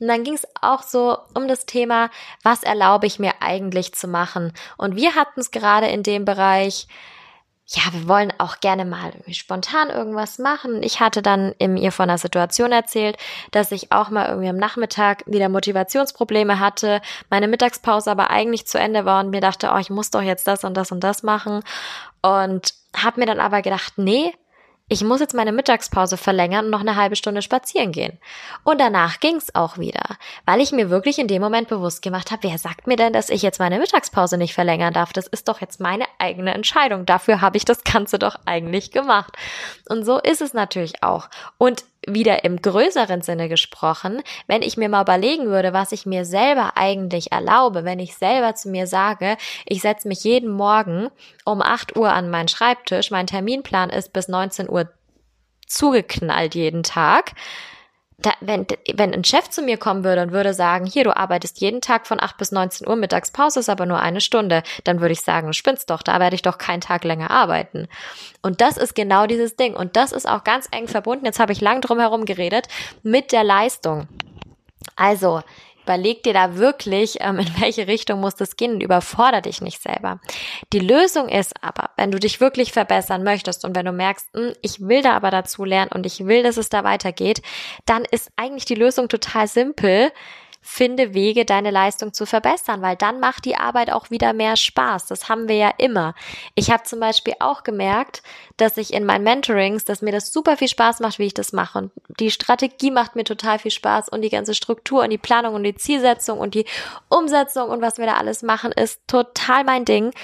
Und 0.00 0.08
dann 0.08 0.24
ging 0.24 0.34
es 0.34 0.46
auch 0.60 0.82
so 0.82 1.18
um 1.34 1.48
das 1.48 1.66
Thema, 1.66 2.10
was 2.42 2.62
erlaube 2.62 3.06
ich 3.06 3.18
mir 3.18 3.32
eigentlich 3.40 3.94
zu 3.94 4.08
machen? 4.08 4.52
Und 4.76 4.96
wir 4.96 5.13
hatten 5.14 5.40
es 5.40 5.50
gerade 5.50 5.86
in 5.88 6.02
dem 6.02 6.24
Bereich, 6.24 6.86
ja, 7.66 7.82
wir 7.92 8.06
wollen 8.08 8.32
auch 8.36 8.60
gerne 8.60 8.84
mal 8.84 9.12
spontan 9.32 9.88
irgendwas 9.88 10.38
machen. 10.38 10.82
Ich 10.82 11.00
hatte 11.00 11.22
dann 11.22 11.54
im 11.58 11.78
ihr 11.78 11.92
von 11.92 12.10
einer 12.10 12.18
Situation 12.18 12.72
erzählt, 12.72 13.16
dass 13.52 13.72
ich 13.72 13.90
auch 13.90 14.10
mal 14.10 14.28
irgendwie 14.28 14.50
am 14.50 14.58
Nachmittag 14.58 15.24
wieder 15.26 15.48
Motivationsprobleme 15.48 16.60
hatte, 16.60 17.00
meine 17.30 17.48
Mittagspause 17.48 18.10
aber 18.10 18.30
eigentlich 18.30 18.66
zu 18.66 18.78
Ende 18.78 19.06
war 19.06 19.24
und 19.24 19.30
mir 19.30 19.40
dachte, 19.40 19.70
oh, 19.74 19.78
ich 19.78 19.88
muss 19.88 20.10
doch 20.10 20.20
jetzt 20.20 20.46
das 20.46 20.64
und 20.64 20.74
das 20.76 20.92
und 20.92 21.00
das 21.00 21.22
machen 21.22 21.62
und 22.20 22.74
habe 22.94 23.20
mir 23.20 23.26
dann 23.26 23.40
aber 23.40 23.62
gedacht, 23.62 23.94
nee, 23.96 24.34
ich 24.88 25.02
muss 25.02 25.20
jetzt 25.20 25.34
meine 25.34 25.52
Mittagspause 25.52 26.18
verlängern 26.18 26.66
und 26.66 26.70
noch 26.70 26.80
eine 26.80 26.96
halbe 26.96 27.16
Stunde 27.16 27.40
spazieren 27.40 27.90
gehen. 27.90 28.18
Und 28.64 28.80
danach 28.80 29.18
ging's 29.18 29.54
auch 29.54 29.78
wieder, 29.78 30.02
weil 30.44 30.60
ich 30.60 30.72
mir 30.72 30.90
wirklich 30.90 31.18
in 31.18 31.26
dem 31.26 31.40
Moment 31.40 31.68
bewusst 31.68 32.02
gemacht 32.02 32.30
habe, 32.30 32.42
wer 32.42 32.58
sagt 32.58 32.86
mir 32.86 32.96
denn, 32.96 33.14
dass 33.14 33.30
ich 33.30 33.40
jetzt 33.40 33.58
meine 33.58 33.78
Mittagspause 33.78 34.36
nicht 34.36 34.52
verlängern 34.52 34.92
darf? 34.92 35.14
Das 35.14 35.26
ist 35.26 35.48
doch 35.48 35.62
jetzt 35.62 35.80
meine 35.80 36.04
eigene 36.18 36.52
Entscheidung. 36.52 37.06
Dafür 37.06 37.40
habe 37.40 37.56
ich 37.56 37.64
das 37.64 37.82
Ganze 37.82 38.18
doch 38.18 38.36
eigentlich 38.44 38.90
gemacht. 38.90 39.34
Und 39.88 40.04
so 40.04 40.18
ist 40.18 40.42
es 40.42 40.52
natürlich 40.52 41.02
auch. 41.02 41.28
Und 41.56 41.84
wieder 42.06 42.44
im 42.44 42.60
größeren 42.60 43.22
Sinne 43.22 43.48
gesprochen, 43.48 44.22
wenn 44.46 44.62
ich 44.62 44.76
mir 44.76 44.88
mal 44.88 45.02
überlegen 45.02 45.46
würde, 45.46 45.72
was 45.72 45.92
ich 45.92 46.06
mir 46.06 46.24
selber 46.24 46.76
eigentlich 46.76 47.32
erlaube, 47.32 47.84
wenn 47.84 47.98
ich 47.98 48.16
selber 48.16 48.54
zu 48.54 48.68
mir 48.68 48.86
sage, 48.86 49.36
ich 49.66 49.80
setze 49.80 50.08
mich 50.08 50.24
jeden 50.24 50.50
Morgen 50.50 51.08
um 51.44 51.62
8 51.62 51.96
Uhr 51.96 52.12
an 52.12 52.30
meinen 52.30 52.48
Schreibtisch, 52.48 53.10
mein 53.10 53.26
Terminplan 53.26 53.90
ist 53.90 54.12
bis 54.12 54.28
19 54.28 54.68
Uhr 54.68 54.88
zugeknallt 55.66 56.54
jeden 56.54 56.82
Tag, 56.82 57.32
da, 58.18 58.32
wenn, 58.40 58.66
wenn 58.94 59.12
ein 59.12 59.24
Chef 59.24 59.50
zu 59.50 59.62
mir 59.62 59.76
kommen 59.76 60.04
würde 60.04 60.22
und 60.22 60.32
würde 60.32 60.54
sagen, 60.54 60.86
hier, 60.86 61.04
du 61.04 61.16
arbeitest 61.16 61.60
jeden 61.60 61.80
Tag 61.80 62.06
von 62.06 62.20
8 62.20 62.36
bis 62.36 62.52
19 62.52 62.88
Uhr, 62.88 62.96
Mittagspause 62.96 63.60
ist 63.60 63.68
aber 63.68 63.86
nur 63.86 64.00
eine 64.00 64.20
Stunde, 64.20 64.62
dann 64.84 65.00
würde 65.00 65.12
ich 65.12 65.20
sagen, 65.20 65.48
du 65.48 65.52
spinnst 65.52 65.90
doch, 65.90 66.02
da 66.02 66.20
werde 66.20 66.36
ich 66.36 66.42
doch 66.42 66.58
keinen 66.58 66.80
Tag 66.80 67.04
länger 67.04 67.30
arbeiten. 67.30 67.88
Und 68.42 68.60
das 68.60 68.76
ist 68.76 68.94
genau 68.94 69.26
dieses 69.26 69.56
Ding. 69.56 69.74
Und 69.74 69.96
das 69.96 70.12
ist 70.12 70.28
auch 70.28 70.44
ganz 70.44 70.68
eng 70.70 70.88
verbunden, 70.88 71.26
jetzt 71.26 71.40
habe 71.40 71.52
ich 71.52 71.60
lang 71.60 71.80
drum 71.80 71.98
herum 71.98 72.24
geredet, 72.24 72.68
mit 73.02 73.32
der 73.32 73.44
Leistung. 73.44 74.06
Also, 74.96 75.42
Überleg 75.84 76.22
dir 76.22 76.32
da 76.32 76.56
wirklich, 76.56 77.18
ähm, 77.20 77.38
in 77.38 77.48
welche 77.60 77.86
Richtung 77.86 78.20
muss 78.20 78.34
das 78.34 78.56
gehen 78.56 78.74
und 78.74 78.82
überfordere 78.82 79.42
dich 79.42 79.60
nicht 79.60 79.80
selber. 79.80 80.20
Die 80.72 80.80
Lösung 80.80 81.28
ist 81.28 81.52
aber, 81.62 81.90
wenn 81.96 82.10
du 82.10 82.18
dich 82.18 82.40
wirklich 82.40 82.72
verbessern 82.72 83.22
möchtest 83.22 83.64
und 83.64 83.76
wenn 83.76 83.86
du 83.86 83.92
merkst, 83.92 84.28
hm, 84.34 84.54
ich 84.62 84.80
will 84.80 85.02
da 85.02 85.12
aber 85.12 85.30
dazu 85.30 85.64
lernen 85.64 85.90
und 85.92 86.06
ich 86.06 86.26
will, 86.26 86.42
dass 86.42 86.56
es 86.56 86.70
da 86.70 86.84
weitergeht, 86.84 87.42
dann 87.86 88.04
ist 88.10 88.30
eigentlich 88.36 88.64
die 88.64 88.74
Lösung 88.74 89.08
total 89.08 89.46
simpel. 89.46 90.10
Finde 90.66 91.12
Wege, 91.12 91.44
deine 91.44 91.70
Leistung 91.70 92.14
zu 92.14 92.24
verbessern, 92.24 92.80
weil 92.80 92.96
dann 92.96 93.20
macht 93.20 93.44
die 93.44 93.56
Arbeit 93.56 93.92
auch 93.92 94.10
wieder 94.10 94.32
mehr 94.32 94.56
Spaß. 94.56 95.06
Das 95.06 95.28
haben 95.28 95.46
wir 95.46 95.56
ja 95.56 95.70
immer. 95.76 96.14
Ich 96.54 96.70
habe 96.70 96.84
zum 96.84 97.00
Beispiel 97.00 97.34
auch 97.38 97.64
gemerkt, 97.64 98.22
dass 98.56 98.78
ich 98.78 98.94
in 98.94 99.04
meinen 99.04 99.24
Mentorings, 99.24 99.84
dass 99.84 100.00
mir 100.00 100.10
das 100.10 100.32
super 100.32 100.56
viel 100.56 100.68
Spaß 100.68 101.00
macht, 101.00 101.18
wie 101.18 101.26
ich 101.26 101.34
das 101.34 101.52
mache. 101.52 101.78
Und 101.78 101.92
die 102.18 102.30
Strategie 102.30 102.90
macht 102.90 103.14
mir 103.14 103.24
total 103.24 103.58
viel 103.58 103.70
Spaß 103.70 104.08
und 104.08 104.22
die 104.22 104.30
ganze 104.30 104.54
Struktur 104.54 105.02
und 105.02 105.10
die 105.10 105.18
Planung 105.18 105.54
und 105.54 105.64
die 105.64 105.74
Zielsetzung 105.74 106.38
und 106.38 106.54
die 106.54 106.64
Umsetzung 107.10 107.68
und 107.68 107.82
was 107.82 107.98
wir 107.98 108.06
da 108.06 108.14
alles 108.14 108.42
machen, 108.42 108.72
ist 108.72 109.06
total 109.06 109.64
mein 109.64 109.84
Ding. 109.84 110.14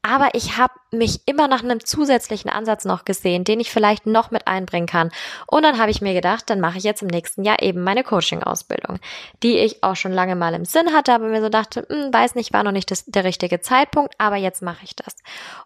Aber 0.00 0.30
ich 0.32 0.56
habe 0.56 0.72
mich 0.98 1.20
immer 1.26 1.48
nach 1.48 1.62
einem 1.62 1.84
zusätzlichen 1.84 2.50
Ansatz 2.50 2.84
noch 2.84 3.04
gesehen, 3.04 3.44
den 3.44 3.60
ich 3.60 3.70
vielleicht 3.70 4.06
noch 4.06 4.30
mit 4.30 4.46
einbringen 4.46 4.86
kann. 4.86 5.10
Und 5.46 5.62
dann 5.62 5.78
habe 5.78 5.90
ich 5.90 6.00
mir 6.00 6.14
gedacht, 6.14 6.48
dann 6.50 6.60
mache 6.60 6.78
ich 6.78 6.84
jetzt 6.84 7.02
im 7.02 7.08
nächsten 7.08 7.44
Jahr 7.44 7.62
eben 7.62 7.82
meine 7.82 8.04
Coaching-Ausbildung, 8.04 8.98
die 9.42 9.58
ich 9.58 9.82
auch 9.82 9.96
schon 9.96 10.12
lange 10.12 10.36
mal 10.36 10.54
im 10.54 10.64
Sinn 10.64 10.92
hatte, 10.92 11.12
aber 11.12 11.26
mir 11.26 11.40
so 11.40 11.48
dachte, 11.48 11.86
hm, 11.88 12.12
weiß 12.12 12.34
nicht, 12.34 12.52
war 12.52 12.62
noch 12.62 12.72
nicht 12.72 12.90
das, 12.90 13.04
der 13.06 13.24
richtige 13.24 13.60
Zeitpunkt, 13.60 14.14
aber 14.18 14.36
jetzt 14.36 14.62
mache 14.62 14.84
ich 14.84 14.96
das. 14.96 15.16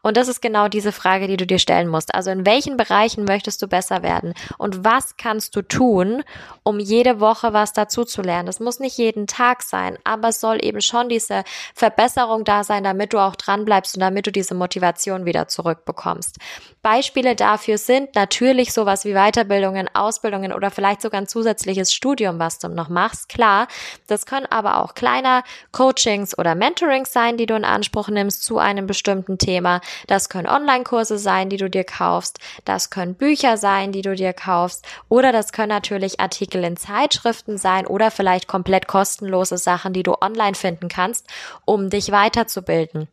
Und 0.03 0.17
das 0.17 0.29
ist 0.29 0.41
genau 0.41 0.69
diese 0.69 0.93
Frage, 0.93 1.27
die 1.29 1.37
du 1.37 1.47
dir 1.47 1.59
stellen 1.59 1.89
musst. 1.89 2.15
Also 2.15 2.31
in 2.31 2.47
welchen 2.47 2.77
Bereichen 2.77 3.25
möchtest 3.25 3.63
du 3.63 3.69
besser 3.69 4.03
werden? 4.03 4.35
Und 4.59 4.85
was 4.85 5.17
kannst 5.17 5.57
du 5.57 5.63
tun, 5.63 6.23
um 6.63 6.79
jede 6.79 7.21
Woche 7.21 7.53
was 7.53 7.73
dazu 7.73 8.05
zu 8.05 8.23
lernen? 8.23 8.47
Das 8.47 8.61
muss 8.61 8.81
nicht 8.81 8.99
jeden 8.99 9.27
Tag 9.27 9.63
sein, 9.63 9.99
aber 10.05 10.29
es 10.29 10.41
soll 10.41 10.65
eben 10.65 10.81
schon 10.81 11.09
diese 11.09 11.45
Verbesserung 11.75 12.45
da 12.45 12.65
sein, 12.65 12.85
damit 12.85 13.13
du 13.13 13.19
auch 13.19 13.37
dran 13.37 13.65
bleibst 13.65 13.97
und 13.97 14.01
damit 14.01 14.27
du 14.27 14.33
diese 14.33 14.55
Motivation 14.55 15.18
Motivation 15.19 15.27
wieder 15.27 15.49
zurückbekommst. 15.49 16.39
Beispiele 16.83 17.35
dafür 17.35 17.79
sind 17.79 18.15
natürlich 18.15 18.73
sowas 18.73 19.05
wie 19.05 19.15
Weiterbildungen, 19.15 19.89
Ausbildungen 19.95 20.53
oder 20.53 20.71
vielleicht 20.71 21.03
sogar 21.03 21.21
ein 21.21 21.27
zusätzliches 21.27 21.93
Studium, 21.93 22.39
was 22.39 22.59
du 22.59 22.69
noch 22.69 22.89
machst. 22.89 23.29
Klar, 23.29 23.69
das 24.07 24.27
können 24.27 24.47
aber 24.47 24.83
auch 24.83 24.95
kleiner 24.95 25.43
Coachings 25.73 26.39
oder 26.39 26.55
Mentorings 26.55 27.13
sein, 27.13 27.37
die 27.37 27.47
du 27.47 27.55
in 27.55 27.65
Anspruch 27.65 28.09
nimmst 28.09 28.43
zu 28.43 28.59
einem 28.59 28.87
bestimmten 28.87 29.39
Thema. 29.39 29.81
Das 30.07 30.29
können 30.29 30.49
Online-Kurse 30.49 31.19
sein, 31.19 31.51
die 31.51 31.57
du 31.57 31.69
dir 31.69 31.85
kaufst. 31.85 32.39
Das 32.65 32.91
können 32.91 33.15
Bücher 33.15 33.57
sein, 33.57 33.93
die 33.93 34.03
du 34.03 34.15
dir 34.15 34.33
kaufst. 34.33 34.87
Oder 35.09 35.33
das 35.33 35.53
können 35.53 35.69
natürlich 35.69 36.21
Artikel 36.21 36.65
in 36.65 36.77
Zeitschriften 36.77 37.59
sein 37.59 37.87
oder 37.87 38.11
vielleicht 38.11 38.47
komplett 38.47 38.87
kostenlose 38.87 39.59
Sachen, 39.59 39.93
die 39.93 40.03
du 40.03 40.15
online 40.21 40.55
finden 40.55 40.89
kannst, 40.89 41.27
um 41.65 41.91
dich 41.91 42.13
weiterzubilden 42.13 43.09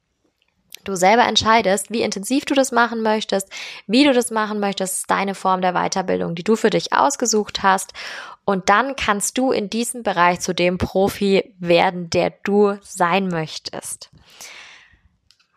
du 0.85 0.95
selber 0.95 1.23
entscheidest, 1.23 1.91
wie 1.91 2.01
intensiv 2.01 2.45
du 2.45 2.53
das 2.53 2.71
machen 2.71 3.01
möchtest, 3.01 3.49
wie 3.87 4.05
du 4.05 4.13
das 4.13 4.31
machen 4.31 4.59
möchtest, 4.59 4.99
ist 4.99 5.11
deine 5.11 5.35
Form 5.35 5.61
der 5.61 5.73
Weiterbildung, 5.73 6.35
die 6.35 6.43
du 6.43 6.55
für 6.55 6.69
dich 6.69 6.93
ausgesucht 6.93 7.63
hast. 7.63 7.93
Und 8.45 8.69
dann 8.69 8.95
kannst 8.95 9.37
du 9.37 9.51
in 9.51 9.69
diesem 9.69 10.03
Bereich 10.03 10.39
zu 10.39 10.53
dem 10.53 10.77
Profi 10.77 11.53
werden, 11.59 12.09
der 12.09 12.31
du 12.43 12.77
sein 12.81 13.27
möchtest. 13.27 14.09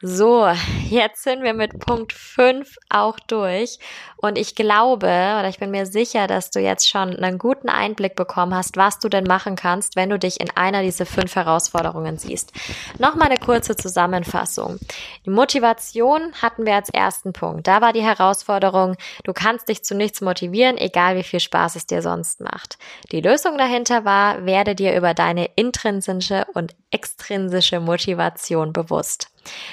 So, 0.01 0.49
jetzt 0.89 1.25
sind 1.25 1.43
wir 1.43 1.55
mit 1.55 1.81
Punkt 1.81 2.13
5 2.13 2.77
auch 2.89 3.19
durch. 3.19 3.81
Und 4.17 4.39
ich 4.39 4.55
glaube 4.55 5.07
oder 5.07 5.49
ich 5.49 5.59
bin 5.59 5.73
mir 5.73 5.87
sicher, 5.87 6.29
dass 6.29 6.51
du 6.51 6.61
jetzt 6.61 6.89
schon 6.89 7.17
einen 7.17 7.37
guten 7.37 7.69
Einblick 7.69 8.15
bekommen 8.15 8.55
hast, 8.55 8.77
was 8.77 9.01
du 9.01 9.09
denn 9.09 9.25
machen 9.25 9.57
kannst, 9.57 9.97
wenn 9.97 10.11
du 10.11 10.17
dich 10.17 10.41
in 10.41 10.57
einer 10.57 10.83
dieser 10.83 11.05
fünf 11.05 11.35
Herausforderungen 11.35 12.17
siehst. 12.17 12.53
Nochmal 13.01 13.27
eine 13.27 13.39
kurze 13.39 13.75
Zusammenfassung. 13.75 14.79
Die 15.27 15.31
Motivation 15.31 16.33
hatten 16.41 16.65
wir 16.65 16.77
als 16.77 16.91
ersten 16.91 17.33
Punkt. 17.33 17.67
Da 17.67 17.81
war 17.81 17.93
die 17.93 18.03
Herausforderung, 18.03 18.95
du 19.25 19.33
kannst 19.33 19.69
dich 19.69 19.83
zu 19.83 19.97
nichts 19.97 20.21
motivieren, 20.21 20.79
egal 20.79 21.17
wie 21.17 21.25
viel 21.25 21.41
Spaß 21.41 21.75
es 21.75 21.87
dir 21.87 22.03
sonst 22.03 22.41
macht. 22.41 22.79
Die 23.11 23.21
Lösung 23.21 23.59
dahinter 23.59 24.05
war, 24.05 24.47
werde 24.47 24.77
dir 24.77 24.97
über 24.97 25.13
deine 25.13 25.51
intrinsische 25.57 26.47
und 26.55 26.77
extrinsische 26.93 27.81
Motivation 27.81 28.73
bewusst. 28.73 29.33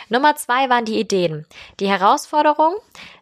Nummer 0.10 0.36
zwei 0.36 0.70
waren 0.70 0.86
die 0.86 1.00
Ideen. 1.00 1.46
Die 1.80 1.90
Herausforderung, 1.90 2.76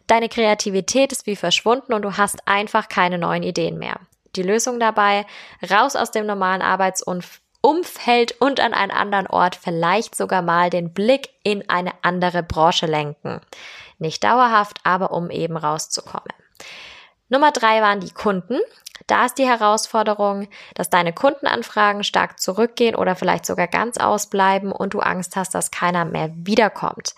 deine 0.06 0.28
Kreativität 0.28 1.12
ist 1.12 1.26
wie 1.26 1.36
verschwunden 1.36 1.92
und 1.92 2.02
du 2.02 2.16
hast 2.16 2.46
einfach 2.46 2.88
keine 2.88 3.18
neuen 3.18 3.42
Ideen 3.42 3.78
mehr. 3.78 4.00
Die 4.36 4.42
Lösung 4.42 4.80
dabei, 4.80 5.26
raus 5.70 5.96
aus 5.96 6.10
dem 6.10 6.26
normalen 6.26 6.62
Arbeitsumfeld 6.62 8.40
und 8.40 8.60
an 8.60 8.74
einen 8.74 8.90
anderen 8.90 9.26
Ort, 9.26 9.56
vielleicht 9.56 10.14
sogar 10.14 10.42
mal 10.42 10.70
den 10.70 10.92
Blick 10.92 11.30
in 11.42 11.68
eine 11.68 11.92
andere 12.02 12.42
Branche 12.42 12.86
lenken. 12.86 13.40
Nicht 13.98 14.24
dauerhaft, 14.24 14.78
aber 14.82 15.12
um 15.12 15.30
eben 15.30 15.56
rauszukommen. 15.56 16.32
Nummer 17.28 17.52
drei 17.52 17.80
waren 17.80 18.00
die 18.00 18.10
Kunden. 18.10 18.60
Da 19.06 19.26
ist 19.26 19.38
die 19.38 19.46
Herausforderung, 19.46 20.48
dass 20.74 20.90
deine 20.90 21.12
Kundenanfragen 21.12 22.04
stark 22.04 22.40
zurückgehen 22.40 22.94
oder 22.94 23.16
vielleicht 23.16 23.44
sogar 23.44 23.68
ganz 23.68 23.98
ausbleiben 23.98 24.72
und 24.72 24.94
du 24.94 25.00
Angst 25.00 25.36
hast, 25.36 25.54
dass 25.54 25.70
keiner 25.70 26.04
mehr 26.04 26.30
wiederkommt. 26.34 27.14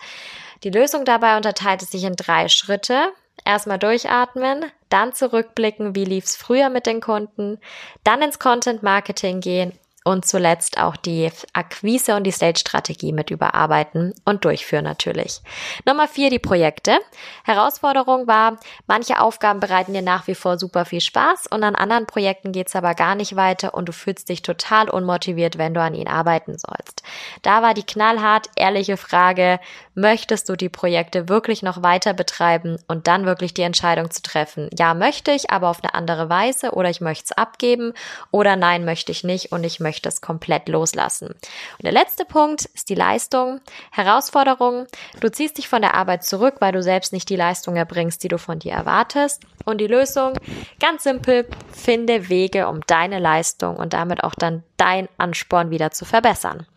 Die 0.63 0.69
Lösung 0.69 1.05
dabei 1.05 1.37
unterteilt 1.37 1.81
sich 1.81 2.03
in 2.03 2.15
drei 2.15 2.49
Schritte. 2.49 3.13
Erstmal 3.45 3.79
durchatmen, 3.79 4.65
dann 4.89 5.13
zurückblicken, 5.13 5.95
wie 5.95 6.05
lief's 6.05 6.35
früher 6.35 6.69
mit 6.69 6.85
den 6.85 7.01
Kunden, 7.01 7.59
dann 8.03 8.21
ins 8.21 8.39
Content 8.39 8.83
Marketing 8.83 9.39
gehen 9.39 9.77
und 10.07 10.25
zuletzt 10.25 10.77
auch 10.77 10.95
die 10.95 11.29
Akquise 11.51 12.15
und 12.15 12.23
die 12.23 12.31
Stage-Strategie 12.31 13.11
mit 13.11 13.29
überarbeiten 13.29 14.13
und 14.23 14.45
durchführen 14.45 14.85
natürlich. 14.85 15.41
Nummer 15.85 16.07
vier, 16.07 16.29
die 16.29 16.39
Projekte. 16.39 16.97
Herausforderung 17.43 18.25
war, 18.25 18.57
manche 18.87 19.19
Aufgaben 19.19 19.59
bereiten 19.59 19.93
dir 19.93 20.01
nach 20.01 20.27
wie 20.27 20.35
vor 20.35 20.57
super 20.57 20.85
viel 20.85 21.01
Spaß 21.01 21.47
und 21.47 21.61
an 21.61 21.75
anderen 21.75 22.07
Projekten 22.07 22.53
geht's 22.53 22.73
aber 22.73 22.95
gar 22.95 23.15
nicht 23.15 23.35
weiter 23.35 23.73
und 23.73 23.89
du 23.89 23.91
fühlst 23.91 24.29
dich 24.29 24.41
total 24.41 24.89
unmotiviert, 24.89 25.57
wenn 25.57 25.73
du 25.73 25.81
an 25.81 25.93
ihnen 25.93 26.07
arbeiten 26.07 26.57
sollst. 26.57 27.03
Da 27.41 27.61
war 27.61 27.73
die 27.73 27.83
knallhart 27.83 28.47
ehrliche 28.55 28.95
Frage, 28.95 29.59
möchtest 29.93 30.47
du 30.47 30.55
die 30.55 30.69
Projekte 30.69 31.27
wirklich 31.27 31.63
noch 31.63 31.83
weiter 31.83 32.13
betreiben 32.13 32.77
und 32.87 33.07
dann 33.07 33.25
wirklich 33.25 33.53
die 33.53 33.63
Entscheidung 33.63 34.09
zu 34.09 34.21
treffen, 34.21 34.69
ja 34.77 34.93
möchte 34.93 35.31
ich, 35.31 35.51
aber 35.51 35.67
auf 35.67 35.83
eine 35.83 35.95
andere 35.95 36.29
Weise 36.29 36.71
oder 36.71 36.89
ich 36.89 37.01
möchte 37.01 37.25
es 37.25 37.31
abgeben 37.33 37.93
oder 38.31 38.55
nein 38.55 38.85
möchte 38.85 39.11
ich 39.11 39.25
nicht 39.25 39.51
und 39.51 39.65
ich 39.65 39.81
möchte 39.81 39.96
möchtest 39.97 40.21
komplett 40.21 40.69
loslassen. 40.69 41.29
Und 41.29 41.83
der 41.83 41.91
letzte 41.91 42.23
Punkt 42.23 42.65
ist 42.65 42.89
die 42.89 42.95
Leistung. 42.95 43.61
Herausforderung. 43.91 44.85
Du 45.19 45.31
ziehst 45.31 45.57
dich 45.57 45.67
von 45.67 45.81
der 45.81 45.95
Arbeit 45.95 46.23
zurück, 46.23 46.57
weil 46.59 46.71
du 46.71 46.83
selbst 46.83 47.13
nicht 47.13 47.29
die 47.29 47.35
Leistung 47.35 47.75
erbringst, 47.75 48.23
die 48.23 48.27
du 48.27 48.37
von 48.37 48.59
dir 48.59 48.73
erwartest. 48.73 49.43
Und 49.65 49.79
die 49.79 49.87
Lösung, 49.87 50.33
ganz 50.79 51.03
simpel, 51.03 51.47
finde 51.71 52.29
Wege, 52.29 52.67
um 52.67 52.81
deine 52.85 53.17
Leistung 53.17 53.75
und 53.75 53.93
damit 53.93 54.23
auch 54.23 54.35
dann 54.35 54.63
dein 54.77 55.09
Ansporn 55.17 55.71
wieder 55.71 55.89
zu 55.89 56.05
verbessern. 56.05 56.67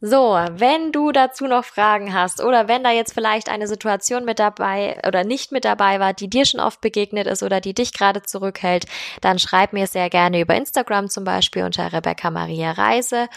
So, 0.00 0.38
wenn 0.52 0.92
du 0.92 1.10
dazu 1.10 1.46
noch 1.46 1.64
Fragen 1.64 2.14
hast 2.14 2.40
oder 2.40 2.68
wenn 2.68 2.84
da 2.84 2.92
jetzt 2.92 3.14
vielleicht 3.14 3.48
eine 3.48 3.66
Situation 3.66 4.24
mit 4.24 4.38
dabei 4.38 5.00
oder 5.04 5.24
nicht 5.24 5.50
mit 5.50 5.64
dabei 5.64 5.98
war, 5.98 6.14
die 6.14 6.30
dir 6.30 6.44
schon 6.44 6.60
oft 6.60 6.80
begegnet 6.80 7.26
ist 7.26 7.42
oder 7.42 7.60
die 7.60 7.74
dich 7.74 7.92
gerade 7.92 8.22
zurückhält, 8.22 8.86
dann 9.22 9.40
schreib 9.40 9.72
mir 9.72 9.88
sehr 9.88 10.08
gerne 10.08 10.40
über 10.40 10.54
Instagram 10.54 11.08
zum 11.08 11.24
Beispiel 11.24 11.64
unter 11.64 11.92
Rebecca 11.92 12.30
Maria 12.30 12.70
Reise 12.72 13.28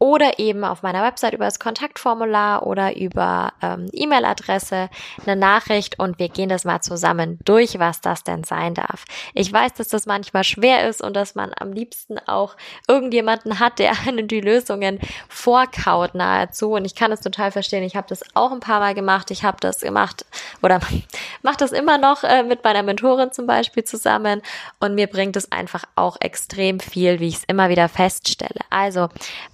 oder 0.00 0.38
eben 0.38 0.64
auf 0.64 0.82
meiner 0.82 1.02
Website 1.02 1.34
über 1.34 1.44
das 1.44 1.58
Kontaktformular 1.58 2.66
oder 2.66 2.96
über 2.96 3.52
ähm, 3.60 3.86
E-Mail-Adresse 3.92 4.88
eine 5.26 5.36
Nachricht 5.36 5.98
und 5.98 6.18
wir 6.18 6.30
gehen 6.30 6.48
das 6.48 6.64
mal 6.64 6.80
zusammen 6.80 7.38
durch, 7.44 7.78
was 7.78 8.00
das 8.00 8.24
denn 8.24 8.42
sein 8.42 8.72
darf. 8.72 9.04
Ich 9.34 9.52
weiß, 9.52 9.74
dass 9.74 9.88
das 9.88 10.06
manchmal 10.06 10.42
schwer 10.42 10.88
ist 10.88 11.02
und 11.02 11.14
dass 11.14 11.34
man 11.34 11.52
am 11.60 11.72
liebsten 11.72 12.18
auch 12.18 12.56
irgendjemanden 12.88 13.60
hat, 13.60 13.78
der 13.78 13.92
einen 14.08 14.26
die 14.26 14.40
Lösungen 14.40 14.98
vorkaut 15.28 16.14
nahezu 16.14 16.72
und 16.72 16.86
ich 16.86 16.94
kann 16.94 17.12
es 17.12 17.20
total 17.20 17.52
verstehen. 17.52 17.82
Ich 17.82 17.94
habe 17.94 18.08
das 18.08 18.24
auch 18.32 18.52
ein 18.52 18.60
paar 18.60 18.80
Mal 18.80 18.94
gemacht. 18.94 19.30
Ich 19.30 19.44
habe 19.44 19.58
das 19.60 19.80
gemacht 19.80 20.24
oder 20.62 20.80
mache 21.42 21.58
das 21.58 21.72
immer 21.72 21.98
noch 21.98 22.24
äh, 22.24 22.42
mit 22.42 22.64
meiner 22.64 22.82
Mentorin 22.82 23.32
zum 23.32 23.46
Beispiel 23.46 23.84
zusammen 23.84 24.40
und 24.78 24.94
mir 24.94 25.08
bringt 25.08 25.36
es 25.36 25.52
einfach 25.52 25.84
auch 25.94 26.16
extrem 26.20 26.80
viel, 26.80 27.20
wie 27.20 27.28
ich 27.28 27.36
es 27.36 27.44
immer 27.44 27.68
wieder 27.68 27.90
feststelle. 27.90 28.60
Also, 28.70 29.10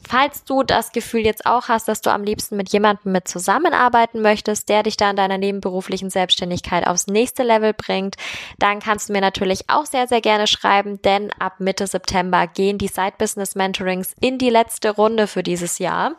falls 0.09 0.36
Falls 0.37 0.45
du 0.45 0.63
das 0.63 0.93
Gefühl 0.93 1.21
jetzt 1.25 1.47
auch 1.47 1.69
hast, 1.69 1.89
dass 1.89 2.03
du 2.03 2.11
am 2.11 2.23
liebsten 2.23 2.57
mit 2.57 2.69
jemandem 2.71 3.13
mit 3.13 3.27
zusammenarbeiten 3.27 4.21
möchtest, 4.21 4.69
der 4.69 4.83
dich 4.83 4.99
da 4.99 5.09
in 5.09 5.17
deiner 5.17 5.39
nebenberuflichen 5.39 6.11
Selbstständigkeit 6.11 6.87
aufs 6.87 7.07
nächste 7.07 7.43
Level 7.43 7.73
bringt, 7.73 8.17
dann 8.59 8.81
kannst 8.81 9.09
du 9.09 9.15
mir 9.15 9.23
natürlich 9.23 9.71
auch 9.71 9.87
sehr, 9.87 10.07
sehr 10.07 10.21
gerne 10.21 10.47
schreiben, 10.47 11.01
denn 11.01 11.33
ab 11.39 11.55
Mitte 11.59 11.87
September 11.87 12.47
gehen 12.47 12.77
die 12.77 12.89
Side 12.89 13.15
Business 13.17 13.55
Mentorings 13.55 14.15
in 14.21 14.37
die 14.37 14.51
letzte 14.51 14.91
Runde 14.91 15.27
für 15.27 15.43
dieses 15.43 15.79
Jahr. 15.79 16.13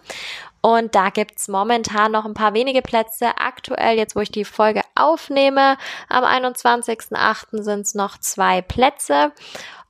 Und 0.61 0.95
da 0.95 1.11
gibt's 1.11 1.47
momentan 1.47 2.11
noch 2.11 2.25
ein 2.25 2.33
paar 2.33 2.53
wenige 2.53 2.81
Plätze. 2.81 3.37
Aktuell, 3.37 3.97
jetzt 3.97 4.15
wo 4.15 4.21
ich 4.21 4.31
die 4.31 4.43
Folge 4.43 4.81
aufnehme, 4.95 5.77
am 6.09 6.23
21.08. 6.23 7.61
sind 7.61 7.81
es 7.81 7.93
noch 7.93 8.17
zwei 8.17 8.61
Plätze. 8.61 9.31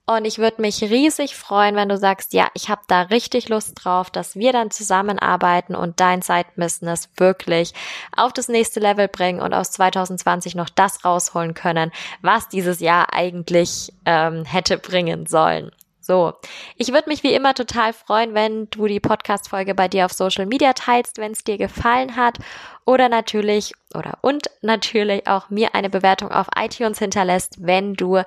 Und 0.09 0.23
ich 0.23 0.37
würde 0.37 0.61
mich 0.61 0.81
riesig 0.83 1.35
freuen, 1.35 1.75
wenn 1.75 1.89
du 1.89 1.97
sagst, 1.97 2.31
ja, 2.31 2.47
ich 2.53 2.69
habe 2.69 2.79
da 2.87 3.01
richtig 3.01 3.49
Lust 3.49 3.73
drauf, 3.75 4.09
dass 4.09 4.37
wir 4.37 4.53
dann 4.53 4.71
zusammenarbeiten 4.71 5.75
und 5.75 5.99
dein 5.99 6.21
Side-Business 6.21 7.09
wirklich 7.17 7.73
auf 8.15 8.31
das 8.31 8.47
nächste 8.47 8.79
Level 8.79 9.09
bringen 9.09 9.41
und 9.41 9.53
aus 9.53 9.71
2020 9.71 10.55
noch 10.55 10.69
das 10.69 11.03
rausholen 11.03 11.53
können, 11.53 11.91
was 12.21 12.47
dieses 12.47 12.79
Jahr 12.79 13.13
eigentlich 13.13 13.91
ähm, 14.05 14.45
hätte 14.45 14.77
bringen 14.77 15.25
sollen. 15.25 15.71
So, 16.07 16.35
ich 16.77 16.93
würde 16.93 17.09
mich 17.09 17.21
wie 17.23 17.33
immer 17.33 17.53
total 17.53 17.91
freuen, 17.91 18.33
wenn 18.33 18.69
du 18.69 18.87
die 18.87 19.01
Podcast-Folge 19.01 19.75
bei 19.75 19.89
dir 19.89 20.05
auf 20.05 20.13
Social 20.13 20.45
Media 20.45 20.71
teilst, 20.71 21.17
wenn 21.17 21.33
es 21.33 21.43
dir 21.43 21.57
gefallen 21.57 22.15
hat 22.15 22.37
oder 22.85 23.09
natürlich 23.09 23.73
oder 23.93 24.17
und 24.21 24.49
natürlich 24.61 25.27
auch 25.27 25.49
mir 25.49 25.75
eine 25.75 25.89
Bewertung 25.89 26.31
auf 26.31 26.47
iTunes 26.57 26.99
hinterlässt, 26.99 27.57
wenn 27.59 27.95
du 27.95 28.21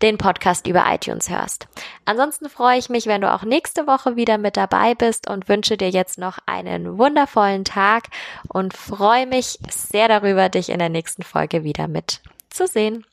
den 0.00 0.16
Podcast 0.16 0.68
über 0.68 0.84
iTunes 0.86 1.28
hörst. 1.28 1.66
Ansonsten 2.04 2.48
freue 2.48 2.78
ich 2.78 2.88
mich, 2.88 3.08
wenn 3.08 3.20
du 3.20 3.32
auch 3.32 3.42
nächste 3.42 3.88
Woche 3.88 4.14
wieder 4.14 4.38
mit 4.38 4.56
dabei 4.56 4.94
bist 4.94 5.28
und 5.28 5.48
wünsche 5.48 5.76
dir 5.76 5.90
jetzt 5.90 6.18
noch 6.18 6.38
einen 6.46 6.98
wundervollen 6.98 7.64
Tag 7.64 8.10
und 8.46 8.74
freue 8.74 9.26
mich 9.26 9.58
sehr 9.68 10.06
darüber, 10.06 10.48
dich 10.50 10.68
in 10.68 10.78
der 10.78 10.88
nächsten 10.88 11.24
Folge 11.24 11.64
wieder 11.64 11.88
mit 11.88 12.20
zu 12.48 12.68
sehen. 12.68 13.04